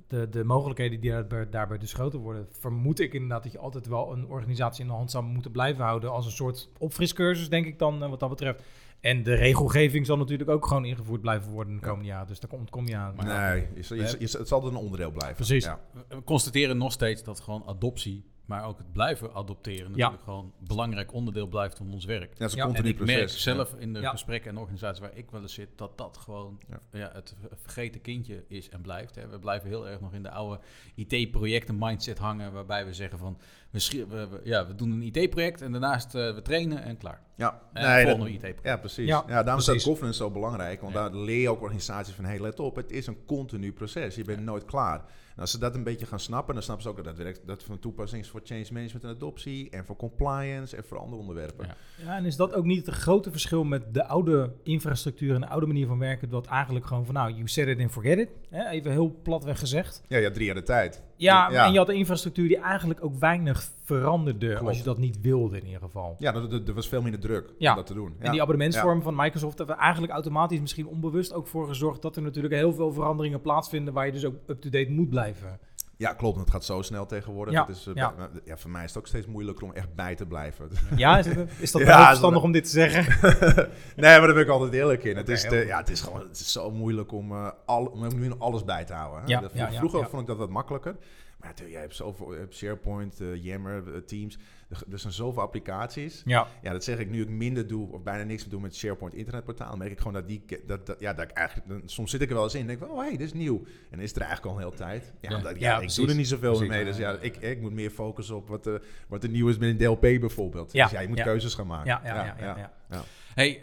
[0.08, 3.86] de, de mogelijkheden die daarbij, daarbij dus groter worden, vermoed ik inderdaad dat je altijd
[3.86, 7.66] wel een organisatie in de hand zou moeten blijven houden als een soort opfriscursus, denk
[7.66, 8.62] ik dan, eh, wat dat betreft.
[9.00, 11.90] En de regelgeving zal natuurlijk ook gewoon ingevoerd blijven worden in de Ja.
[11.90, 13.14] komende jaren, dus daar kom, kom je aan.
[13.16, 15.36] nee, je, je, je- je- het zal een onderdeel blijven.
[15.36, 15.64] Precies.
[15.64, 15.80] Ja.
[16.08, 20.66] We constateren nog steeds dat gewoon adoptie, maar ook het blijven adopteren natuurlijk gewoon een
[20.66, 22.30] belangrijk onderdeel blijft van ons werk.
[22.32, 23.16] Ja, dat is een Ja, En continu ik proces.
[23.16, 24.10] merk zelf in de Ja.
[24.10, 26.80] gesprekken en organisaties waar ik wel eens zit, dat dat gewoon Ja.
[26.92, 27.10] ja.
[27.12, 29.14] het vergeten kindje is en blijft.
[29.14, 29.28] Hè.
[29.28, 30.60] We blijven heel erg nog in de oude
[30.94, 33.38] IT-projecten mindset hangen, waarbij we zeggen van,
[33.70, 36.96] we, schri- we, we- ja, we doen een IT-project en daarnaast eh, we trainen en
[36.96, 37.22] klaar.
[37.34, 38.64] Ja, En nee, dat- volgende IT-project.
[38.64, 39.06] Ja, precies.
[39.08, 39.68] Ja, Ja, daarom precies.
[39.74, 40.80] is dat governance zo belangrijk.
[40.80, 41.08] Want Ja.
[41.08, 42.24] daar leer je ook organisaties van...
[42.24, 44.14] hey, let op, het is een continu proces.
[44.14, 45.04] Je bent nooit klaar.
[45.38, 46.54] En als ze dat een beetje gaan snappen...
[46.54, 49.10] dan snappen ze ook dat dat, werkt, dat van toepassing is voor change management en
[49.10, 49.70] adoptie...
[49.70, 51.66] en voor compliance en voor andere onderwerpen.
[51.66, 51.76] Ja.
[52.04, 55.48] Ja, en is dat ook niet het grote verschil met de oude infrastructuur en de
[55.48, 58.28] oude manier van werken, dat eigenlijk gewoon van nou, you set it and forget it,
[58.48, 58.68] hè?
[58.68, 60.02] even heel platweg gezegd.
[60.08, 61.02] Ja, ja, drie jaar de tijd.
[61.18, 64.66] Ja, en je had een infrastructuur die eigenlijk ook weinig veranderde Klopt.
[64.66, 66.16] als je dat niet wilde in ieder geval.
[66.18, 67.70] Ja, er, was veel minder druk Ja.
[67.70, 68.14] om dat te doen.
[68.18, 72.22] En die abonnementsvorm van Microsoft hebben eigenlijk automatisch misschien onbewust ook voor gezorgd dat er
[72.22, 75.58] natuurlijk heel veel veranderingen plaatsvinden waar je dus ook up-to-date moet blijven.
[75.98, 76.38] Ja, klopt.
[76.38, 77.54] Het gaat zo snel tegenwoordig.
[77.54, 78.14] Ja, is, eh, ja.
[78.44, 80.70] ja, voor mij is het ook steeds moeilijker om echt bij te blijven.
[80.96, 83.04] Ja, is, het, is dat Ja, verstandig om dit te zeggen?
[83.96, 85.16] nee, maar daar ben ik altijd eerlijk in.
[85.16, 85.66] Het, is goed.
[85.66, 88.84] ja, het is gewoon het is zo moeilijk om, eh al, om nu alles bij
[88.84, 89.40] te houden.
[89.52, 89.70] Hè?
[89.70, 90.96] Vroeger vond ik dat wat makkelijker.
[91.38, 94.38] Maar ja, jij hebt zoveel, hebt SharePoint, eh, Yammer, eh, Teams.
[94.68, 96.22] Er, er zijn zoveel applicaties.
[96.24, 98.76] Ja, Ja, dat zeg ik nu ik minder doe of bijna niks meer doe met
[98.76, 99.76] SharePoint internetportaal.
[99.76, 102.28] Merk ik gewoon dat die, dat, dat, ja, dat ik eigenlijk, dan- soms zit ik
[102.28, 103.62] er wel eens in en denk ik, oh hey, dit is nieuw.
[103.90, 105.12] En is er eigenlijk al een hele tijd.
[105.20, 105.48] Ja, Ja.
[105.48, 105.96] ik- Ja, ik precies.
[105.96, 106.68] doe er niet zoveel Precies.
[106.68, 106.84] mee.
[106.84, 109.76] Dus ja, ik, ik moet meer focussen op wat, er wat er nieuw is een
[109.76, 110.72] DLP bijvoorbeeld.
[110.72, 111.86] Ja, Dus ja, je moet keuzes gaan maken.
[111.86, 112.34] ja, ja, ja.
[112.38, 113.04] ja, ja.
[113.34, 113.62] Hey,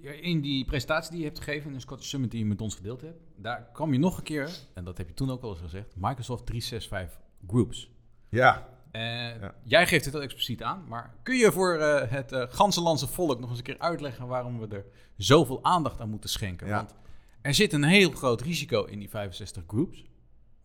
[0.00, 2.74] in die presentatie die je hebt gegeven in de Scottish Summit die je met ons
[2.74, 5.50] gedeeld hebt, daar kwam je nog een keer, en dat heb je toen ook al
[5.50, 7.90] eens gezegd, Microsoft 365 Groups.
[8.28, 9.02] Ja, Eh,
[9.40, 9.54] Ja.
[9.62, 13.06] Jij geeft het heel expliciet aan, maar kun je voor eh, het eh ganse landse
[13.06, 14.84] volk nog eens een keer uitleggen waarom we er
[15.16, 16.66] zoveel aandacht aan moeten schenken?
[16.66, 16.76] Ja.
[16.76, 16.94] Want
[17.42, 20.04] er zit een heel groot risico in die 65 groups,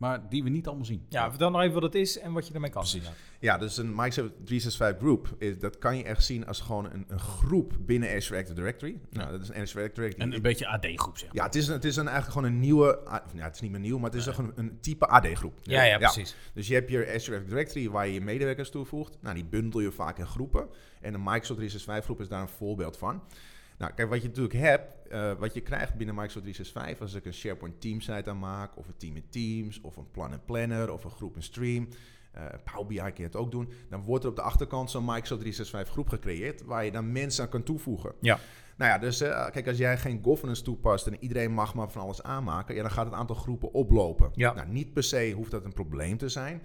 [0.03, 1.05] maar die we niet allemaal zien.
[1.09, 2.81] Ja, vertel nog even wat het is en wat je ermee kan.
[2.81, 3.09] Precies.
[3.39, 7.05] Ja, dus een Microsoft 365 Group, is, dat kan je echt zien als gewoon een,
[7.07, 8.99] een groep binnen Azure Active Directory.
[9.09, 10.29] Nou, dat is een Azure Active Directory.
[10.29, 11.37] En een beetje AD-groep, zeg maar.
[11.37, 12.99] ja, het is, een, het is een, eigenlijk gewoon een nieuwe,
[13.33, 15.59] ja, het is niet meer nieuw, maar het is gewoon een, een type AD-groep.
[15.61, 16.35] Ja, ja, precies.
[16.53, 19.17] Dus je hebt je Azure Active Directory waar je je medewerkers toevoegt.
[19.21, 20.67] Nou, die bundel je vaak in groepen.
[21.01, 23.21] En een Microsoft 365 groep is daar een voorbeeld van.
[23.77, 27.25] Nou, kijk, wat je natuurlijk hebt, eh, wat je krijgt binnen Microsoft 365, als ik
[27.25, 30.91] een SharePoint Team site aanmaak, of een team in Teams, of een plan en planner,
[30.91, 31.87] of een groep in Stream,
[32.31, 35.05] eh Power BI kun je het ook doen, dan wordt er op de achterkant zo'n
[35.05, 38.13] Microsoft 365 groep gecreëerd, waar je dan mensen aan kan toevoegen.
[38.19, 38.39] Ja.
[38.75, 42.01] Nou ja, dus eh, kijk, als jij geen governance toepast en iedereen mag maar van
[42.01, 44.31] alles aanmaken, ja, dan gaat het aantal groepen oplopen.
[44.33, 44.53] Ja.
[44.53, 46.61] Nou, niet per se hoeft dat een probleem te zijn.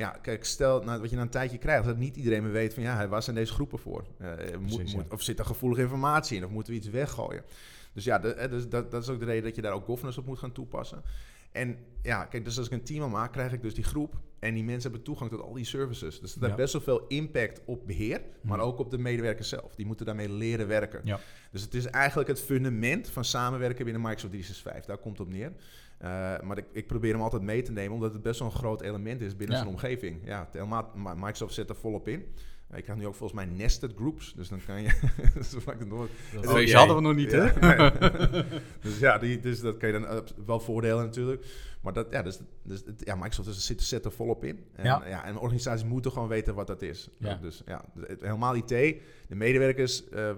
[0.00, 2.74] Ja, kijk, stel nou, wat je na een tijdje krijgt, dat niet iedereen meer weet
[2.74, 4.04] van ja, waar zijn deze groepen voor?
[4.18, 4.28] Eh,
[4.60, 4.96] moet, ja.
[4.96, 6.44] moet, of zit er gevoelige informatie in?
[6.44, 7.42] Of moeten we iets weggooien?
[7.92, 9.84] Dus ja, de- eh, dus dat, dat is ook de reden dat je daar ook
[9.84, 11.02] governance op moet gaan toepassen.
[11.52, 14.20] En ja, kijk, dus als ik een team aan maak, krijg ik dus die groep.
[14.38, 16.20] En die mensen hebben toegang tot al die services.
[16.20, 16.46] Dus dat Ja.
[16.46, 18.66] heeft best wel veel impact op beheer, maar Mhm.
[18.66, 19.74] ook op de medewerkers zelf.
[19.74, 21.18] Die moeten daarmee leren werken.
[21.50, 24.86] Dus het is eigenlijk het fundament van samenwerken binnen Microsoft 365.
[24.86, 25.52] Daar komt het op neer.
[26.00, 28.54] Eh, maar ik, ik probeer hem altijd mee te nemen, omdat het best wel een
[28.54, 29.62] groot element is binnen Ja.
[29.62, 30.20] zijn omgeving.
[30.24, 32.24] Ja, helemaal, Microsoft zet er volop in.
[32.68, 34.88] Eh, Ik krijg nu ook volgens mij nested groups, dus dan kan je...
[35.50, 36.76] zo vaak het nooit- Dat Oh, feestje jee.
[36.76, 37.74] hadden we nog niet, hè?
[37.74, 37.90] Ja.
[38.82, 41.46] dus ja, die, dus dat kan je dan eh, wel voordelen natuurlijk.
[41.82, 44.64] Maar dat, ja, dus, dus, ja, Microsoft dus zit, zit er volop in.
[44.74, 45.02] En, Ja.
[45.08, 45.24] ja.
[45.24, 47.08] en organisaties moeten gewoon weten wat dat is.
[47.18, 47.34] Ja.
[47.34, 47.84] Dus ja,
[48.20, 48.68] helemaal IT.
[48.68, 50.30] De medewerkers eh,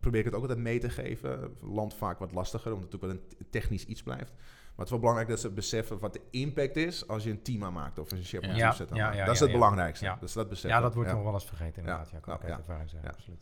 [0.00, 1.56] probeer ik het ook altijd mee te geven.
[1.60, 4.32] Land vaak wat lastiger, omdat het natuurlijk wel een technisch iets blijft.
[4.78, 7.42] Maar het is wel belangrijk dat ze beseffen wat de impact is als je een
[7.42, 8.74] team aanmaakt of een SharePoint Ja.
[8.78, 9.16] Ja, aanmaakt.
[9.16, 10.04] ja, dat is het belangrijkste.
[10.04, 10.16] Ja.
[10.20, 10.70] Dus dat beseffen.
[10.78, 12.10] Ja, dat wordt nog wel eens vergeten inderdaad.
[12.10, 13.40] Ja, kan ik uit ervaring zeggen, absoluut.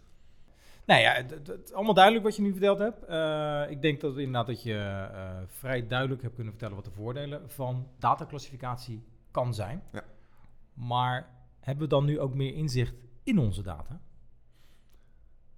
[0.85, 3.05] Nou ja, het- allemaal duidelijk wat je nu verteld hebt.
[3.05, 4.75] Eh, ik denk dat inderdaad dat je
[5.13, 9.83] eh, vrij duidelijk hebt kunnen vertellen wat de voordelen van dataclassificatie kan zijn.
[9.93, 10.03] Ja.
[10.75, 11.29] Maar
[11.61, 14.01] hebben we dan nu ook meer inzicht in onze data?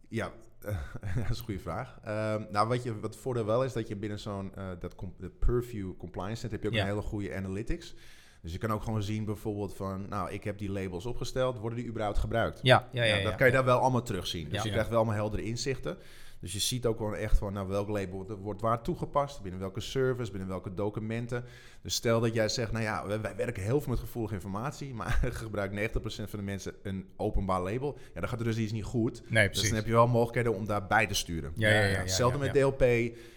[0.08, 0.30] Ja,
[1.16, 1.98] dat is een goede vraag.
[2.04, 4.94] Ehm, nou, wat, je, wat het voordeel wel is, dat je binnen zo'n eh, dat
[5.38, 6.80] Purview Compliance Set heb je ook Ja.
[6.80, 7.94] een hele goede analytics.
[8.42, 11.78] Dus je kan ook gewoon zien bijvoorbeeld van, nou, ik heb die labels opgesteld, worden
[11.78, 12.60] die überhaupt gebruikt?
[12.62, 13.14] Ja, ja, ja.
[13.16, 13.36] Ja, dat ja.
[13.36, 14.48] kan je daar wel allemaal terugzien.
[14.48, 15.98] Dus je krijgt wel allemaal heldere inzichten.
[16.40, 19.80] Dus je ziet ook gewoon echt van, nou, welk label wordt, waar toegepast, binnen welke
[19.80, 21.44] service, binnen welke documenten.
[21.82, 24.94] Dus stel dat jij zegt, nou ja, wij, wij werken heel veel met gevoelige informatie,
[24.94, 27.98] maar gebruikt 90% van de mensen een openbaar label.
[28.14, 29.22] Ja, dan gaat er dus iets niet goed.
[29.30, 31.52] Nee, Dus dan heb je wel mogelijkheden om daar bij te sturen.
[31.54, 32.54] Ja, ja, ja, ja, Hetzelfde met.
[32.54, 32.80] DLP.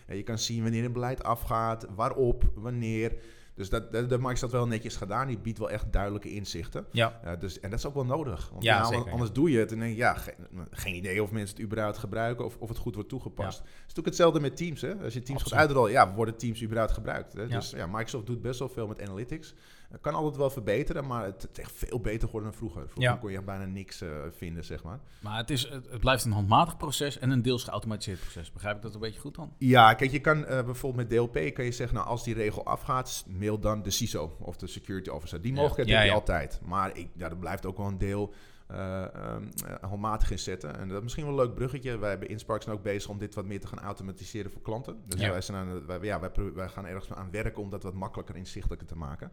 [0.07, 3.13] Je kan zien wanneer het beleid afgaat, waarop, wanneer.
[3.61, 5.27] Dus dat, dat, dat Microsoft wel netjes gedaan.
[5.27, 6.85] Die biedt wel echt duidelijke inzichten.
[6.91, 8.49] Ja, Ja, dus, en dat is ook wel nodig.
[8.51, 9.11] Want Ja, zeker, ja.
[9.11, 10.35] anders doe je het en denk je, ja, geen,
[10.71, 13.57] geen idee of mensen het überhaupt gebruiken of, of het goed wordt toegepast.
[13.57, 14.81] Het is natuurlijk hetzelfde met Teams.
[14.81, 14.95] Hè?
[15.03, 15.59] Als je Teams gaat Absoluut.
[15.59, 17.33] uitrollen, ja, worden Teams überhaupt gebruikt?
[17.33, 17.41] Hè?
[17.41, 17.47] Ja.
[17.47, 19.53] Dus ja, Microsoft doet best wel veel met analytics.
[19.91, 22.81] Het kan altijd wel verbeteren, maar het is echt veel beter geworden dan vroeger.
[22.89, 23.17] Vroeger Ja.
[23.17, 24.99] kon je echt bijna niks eh, vinden, zeg maar.
[25.19, 28.51] Maar het, is, het, blijft een handmatig proces en een deels geautomatiseerd proces.
[28.51, 29.53] Begrijp ik dat een beetje goed dan?
[29.57, 32.65] Ja, kijk, je kan eh, bijvoorbeeld met DLP kan je zeggen, nou, als die regel
[32.65, 35.41] afgaat, mail dan de CISO of de security officer.
[35.41, 35.61] Die Ja.
[35.61, 36.59] mogelijkheid Ja, heb je altijd.
[36.63, 38.33] Maar ik, ja, er blijft ook wel een deel
[38.67, 40.77] ehm, eh, handmatig in zetten.
[40.79, 41.97] En dat is misschien wel een leuk bruggetje.
[41.97, 45.01] Wij hebben Inspark zijn ook bezig om dit wat meer te gaan automatiseren voor klanten.
[45.05, 45.29] Dus Ja.
[45.31, 46.19] wij, zijn aan, wij, ja,
[46.53, 49.31] wij gaan ergens aan werken om dat wat makkelijker inzichtelijker te maken.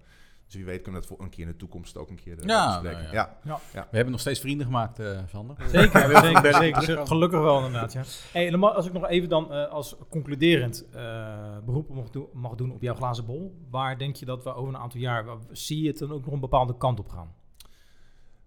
[0.48, 2.38] Dus wie weet kunnen we dat voor een keer in de toekomst ook een keer
[2.38, 3.12] eh, Ja, bespreken.
[3.42, 3.86] nou ja.
[3.90, 5.56] We hebben nog steeds vrienden gemaakt, eh Sander.
[5.70, 7.06] Zeker, zeker, zeker.
[7.06, 8.02] Gelukkig wel inderdaad, ja.
[8.32, 12.72] Hey, als ik nog even dan eh, als concluderend eh, beroep mag, doen- mag doen
[12.72, 15.88] op jouw glazen bol, waar denk je dat we over een aantal jaar, zie je
[15.88, 17.34] het dan ook nog een bepaalde kant op gaan?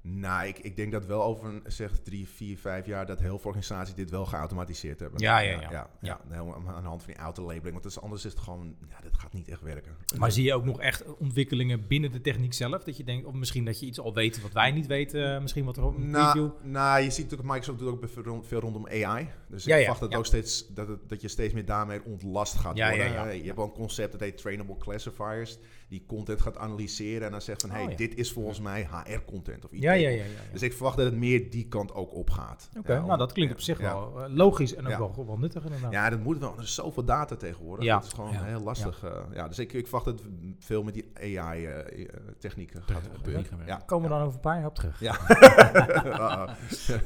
[0.04, 3.38] Nou, ik, ik denk dat wel over een, zeg drie, vier, vijf jaar dat heel
[3.38, 5.20] veel organisaties dit wel geautomatiseerd hebben.
[5.20, 5.70] Ja, ja, ja.
[5.72, 6.20] ja, Ja.
[6.30, 7.72] aan de hand van die autolabeling.
[7.74, 9.96] Want is, anders is het gewoon, ja, dat gaat niet echt werken.
[10.18, 12.84] Maar zie je ook nog echt ontwikkelingen binnen de techniek zelf?
[12.84, 15.42] Dat je denkt, of misschien dat je iets al weet wat wij niet weten, eh,
[15.42, 15.98] misschien wat er op.
[15.98, 19.28] Nou, nou, je ziet natuurlijk, Microsoft doet ook veel rond- veel rondom AI.
[19.50, 22.78] Dus ik verwacht dat, ook steeds, dat, het, dat je steeds meer daarmee ontlast gaat
[22.78, 23.14] Ja, ja, worden.
[23.14, 23.30] ja.
[23.30, 25.58] Je hebt wel een concept, dat heet Trainable Classifiers.
[25.90, 29.66] Die content gaat analyseren en dan zegt van, Oh, hey, dit is volgens mij HR-content
[29.66, 29.84] of iets.
[30.00, 30.24] Ja, ja, ja.
[30.52, 32.70] Dus ik verwacht dat het meer die kant ook opgaat.
[32.78, 33.94] Oké, Ja, nou dat klinkt ja, op zich ja.
[33.94, 34.98] wel eh, logisch en ook Ja.
[35.00, 35.92] wel, wel nuttig inderdaad.
[35.92, 36.54] Ja, dat moet wel.
[36.58, 37.86] Er is zoveel data tegenwoordig.
[37.86, 37.96] Ja.
[37.96, 38.44] Dat is gewoon Ja.
[38.44, 39.04] heel lastig.
[39.04, 40.22] eh, ja, dus ik, ik verwacht dat
[40.60, 43.46] veel met die AI-technieken gaat gebeuren.
[43.66, 43.82] Ja.
[43.86, 45.00] Komen we dan over een paar jaar op terug.
[45.00, 45.16] Ja.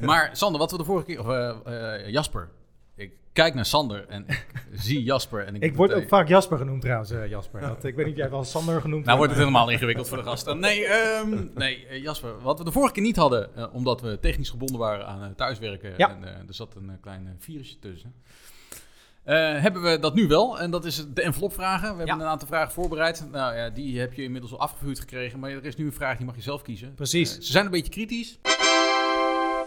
[0.00, 1.20] Maar Sander, wat we de vorige keer...
[1.20, 2.48] Of, eh, eh, Jasper.
[2.96, 5.44] Ik kijk naar Sander en ik zie Jasper.
[5.46, 7.60] En ik, Ik word ook vaak Jasper genoemd trouwens, eh, Jasper.
[7.60, 10.08] Dat, ik weet niet of jij wel Sander genoemd Nou wordt het wordt, helemaal ingewikkeld
[10.08, 10.58] voor de gasten.
[10.60, 14.18] Nee, ehm, nee eh, Jasper, wat we de vorige keer niet hadden, eh, omdat we
[14.20, 16.10] technisch gebonden waren aan thuiswerken Ja.
[16.10, 18.14] en eh, er zat een klein virusje tussen.
[19.24, 21.90] eh, hebben we dat nu wel en dat is de envelopvragen.
[21.92, 23.26] We hebben een aantal vragen voorbereid.
[23.32, 26.16] Nou ja, die heb je inmiddels al afgevuurd gekregen, maar er is nu een vraag
[26.16, 26.94] die mag je zelf kiezen.
[26.94, 27.34] Precies.
[27.34, 28.38] Ze zijn een beetje kritisch.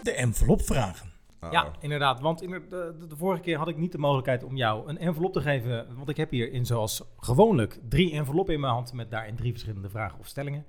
[0.02, 1.09] De envelopvragen.
[1.40, 1.52] Uh-oh.
[1.52, 2.20] Ja, inderdaad.
[2.20, 4.98] Want in de, de, de vorige keer had ik niet de mogelijkheid om jou een
[4.98, 5.86] envelop te geven.
[5.96, 9.50] Want ik heb hier in zoals gewoonlijk drie enveloppen in mijn hand met daarin drie
[9.50, 10.64] verschillende vragen of stellingen.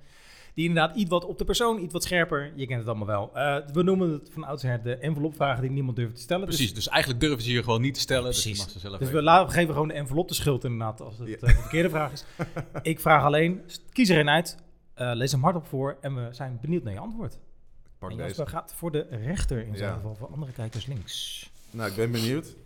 [0.54, 2.52] Die inderdaad iets wat op de persoon, iets wat scherper.
[2.56, 3.30] Je kent het allemaal wel.
[3.34, 6.46] Eh, we noemen het van oudsher de envelopvragen die niemand durft te stellen.
[6.46, 8.24] Dus- Precies, dus eigenlijk durven ze hier gewoon niet te stellen.
[8.24, 8.64] Dus je Precies.
[8.64, 11.28] mag ze zelf Dus we, laten, geven gewoon de envelop de schuld inderdaad als het
[11.28, 11.34] Ja.
[11.34, 12.24] eh, de verkeerde vraag is.
[12.82, 13.60] ik vraag alleen,
[13.92, 14.56] kies er een uit,
[14.94, 17.38] eh, lees hem hardop voor en we zijn benieuwd naar je antwoord.
[18.08, 18.46] Pak en deze.
[18.46, 19.96] Gaat voor de rechter in zijn Ja.
[19.96, 21.50] geval, voor andere kijkers links.
[21.70, 22.56] Nou, ik ben benieuwd.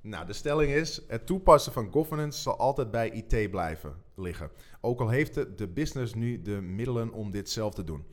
[0.00, 4.50] Nou, de stelling is: het toepassen van governance zal altijd bij IT blijven liggen.
[4.80, 8.06] Ook al heeft de, de business nu de middelen om dit zelf te doen.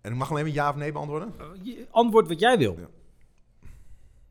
[0.00, 1.34] En ik mag alleen maar ja of nee beantwoorden?
[1.38, 2.78] Eh, antwoord wat jij wil.
[2.78, 2.88] Ja.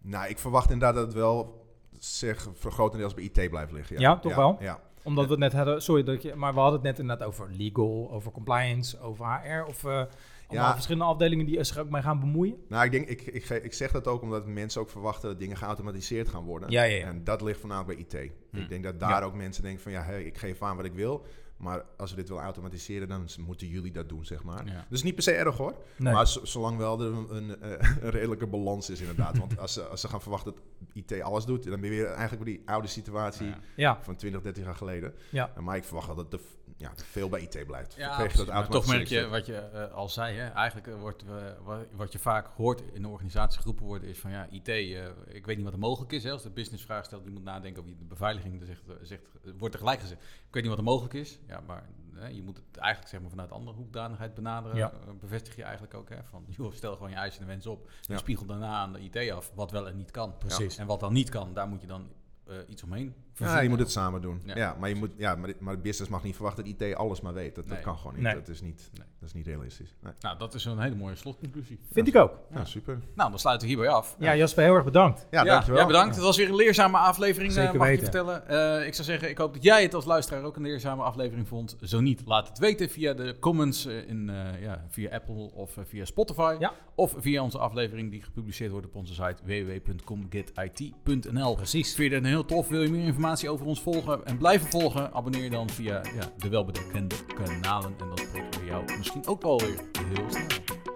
[0.01, 1.67] Nou, ik verwacht inderdaad dat het wel
[1.99, 3.99] zeg grotendeels bij IT blijft liggen.
[3.99, 4.57] Ja, toch wel?
[4.59, 4.81] Ja.
[5.09, 7.47] Omdat we het net hadden, sorry dat je, maar we hadden het net inderdaad over
[7.51, 10.73] legal, over compliance, over HR of allemaal Ja.
[10.73, 12.55] verschillende afdelingen die zich ook mee gaan bemoeien.
[12.67, 15.57] Nou, ik denk, ik, ik, ik zeg dat ook omdat mensen ook verwachten dat dingen
[15.57, 16.71] geautomatiseerd gaan worden.
[16.71, 17.05] Ja, ja, ja.
[17.05, 18.31] En dat ligt voornamelijk bij IT.
[18.51, 18.57] Hm.
[18.57, 20.93] Ik denk dat daar ook mensen denken van ja, hey, ik geef aan wat ik
[20.93, 21.25] wil.
[21.59, 24.65] Maar als we dit willen automatiseren, dan moeten jullie dat doen, zeg maar.
[24.65, 24.85] Ja.
[24.89, 25.75] Dus niet per se erg hoor.
[25.97, 26.13] Nee.
[26.13, 29.37] Maar zo- zolang wel er een, een, eh, een redelijke balans is inderdaad.
[29.37, 30.61] Want als ze, als ze gaan verwachten dat
[30.93, 33.99] IT alles doet, dan ben je weer eigenlijk bij die oude situatie Ja.
[34.03, 35.13] Van 20, 30 jaar geleden.
[35.29, 35.51] ja.
[35.59, 37.93] Maar ik verwacht dat v- ja, veel bij IT blijft.
[37.95, 40.37] Ja, dat maar toch merk je wat je eh, al zei.
[40.37, 40.47] Hè?
[40.47, 41.29] Eigenlijk eh, wordt, eh,
[41.63, 45.45] wa- wat je vaak hoort in de organisatiegroepen worden is van ja, IT, eh, ik
[45.45, 46.23] weet niet wat er mogelijk is.
[46.23, 46.31] Hè?
[46.31, 48.57] Als de business vraag stelt, die moet nadenken over de beveiliging.
[48.57, 49.23] Dan zegt, zegt,
[49.57, 51.39] wordt tegelijk gezegd, ik weet niet wat er mogelijk is.
[51.47, 54.77] Ja, maar hè, je moet het eigenlijk zeg maar, vanuit andere hoekdanigheid benaderen.
[54.77, 54.93] Ja.
[55.19, 56.09] Bevestig je eigenlijk ook.
[56.09, 56.23] Hè?
[56.23, 57.87] Van, joh, stel gewoon je eisen en wens op.
[57.87, 58.17] En Ja.
[58.17, 60.37] spiegel daarna aan de IT af wat wel en niet kan.
[60.37, 60.77] Precies.
[60.77, 62.09] En wat dan niet kan, daar moet je dan
[62.49, 64.41] eh, iets omheen Ja, je moet het samen doen.
[64.45, 64.55] Ja.
[64.57, 66.95] Ja, maar, je moet, ja maar, dit- maar de business mag niet verwachten dat IT
[66.95, 67.55] alles maar weet.
[67.55, 68.23] Dat, dat kan gewoon niet.
[68.23, 68.33] Nee.
[68.33, 69.07] Dat, is niet Nee.
[69.19, 69.95] dat is niet realistisch.
[70.01, 70.13] Nee.
[70.19, 71.79] Nou, dat is een hele mooie slotconclusie.
[71.91, 72.33] Vind ik ook.
[72.53, 72.99] Ja, super.
[73.15, 74.15] Nou, dan sluiten we hierbij af.
[74.19, 75.27] Ja, Jasper, heel erg bedankt.
[75.31, 75.79] Ja, Ja, dankjewel.
[75.79, 76.15] ja, bedankt.
[76.15, 78.13] Het was weer een leerzame aflevering, eh, Zeker mag ik je weten.
[78.25, 78.47] vertellen.
[78.79, 81.47] Eh, ik zou zeggen, ik hoop dat jij het als luisteraar ook een leerzame aflevering
[81.47, 81.77] vond.
[81.81, 85.77] Zo niet, laat het weten via de comments eh, in, eh, ja, via Apple of
[85.77, 86.55] eh, via Spotify.
[86.59, 86.73] Ja.
[86.95, 91.55] Of via onze aflevering die gepubliceerd wordt op onze site www.comgetit.nl.
[91.55, 91.95] Precies.
[91.95, 92.67] Vind je dit heel tof?
[92.67, 95.13] Wil je meer informatie over ons volgen en blijven volgen?
[95.13, 97.93] Abonneer je dan via ja, de welbekende kanalen.
[97.99, 99.75] En dan spreken we jou misschien ook wel weer
[100.15, 100.45] heel snel.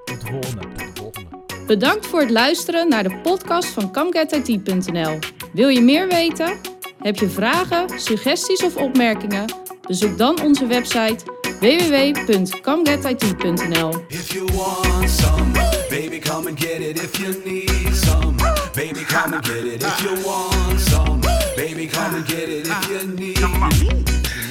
[0.06, 0.62] Tot de volgende.
[0.62, 1.30] Tot de volgende.
[1.68, 5.20] Bedankt voor het luisteren naar de podcast van CamGetIT.nl.
[5.54, 6.58] Wil je meer weten?
[7.00, 9.46] Heb je vragen, suggesties of opmerkingen?
[9.88, 11.18] Bezoek dan onze website
[11.60, 14.04] www.camgetit.nl.
[14.08, 15.52] If you want some,
[15.90, 16.98] baby, come and get it.
[16.98, 18.36] If you need some,
[18.74, 19.84] baby, come and get it.
[19.84, 21.23] If you want some,
[21.56, 22.68] baby, come and get it.
[22.68, 23.36] If uh, you need,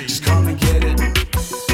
[0.07, 1.72] just come and get it.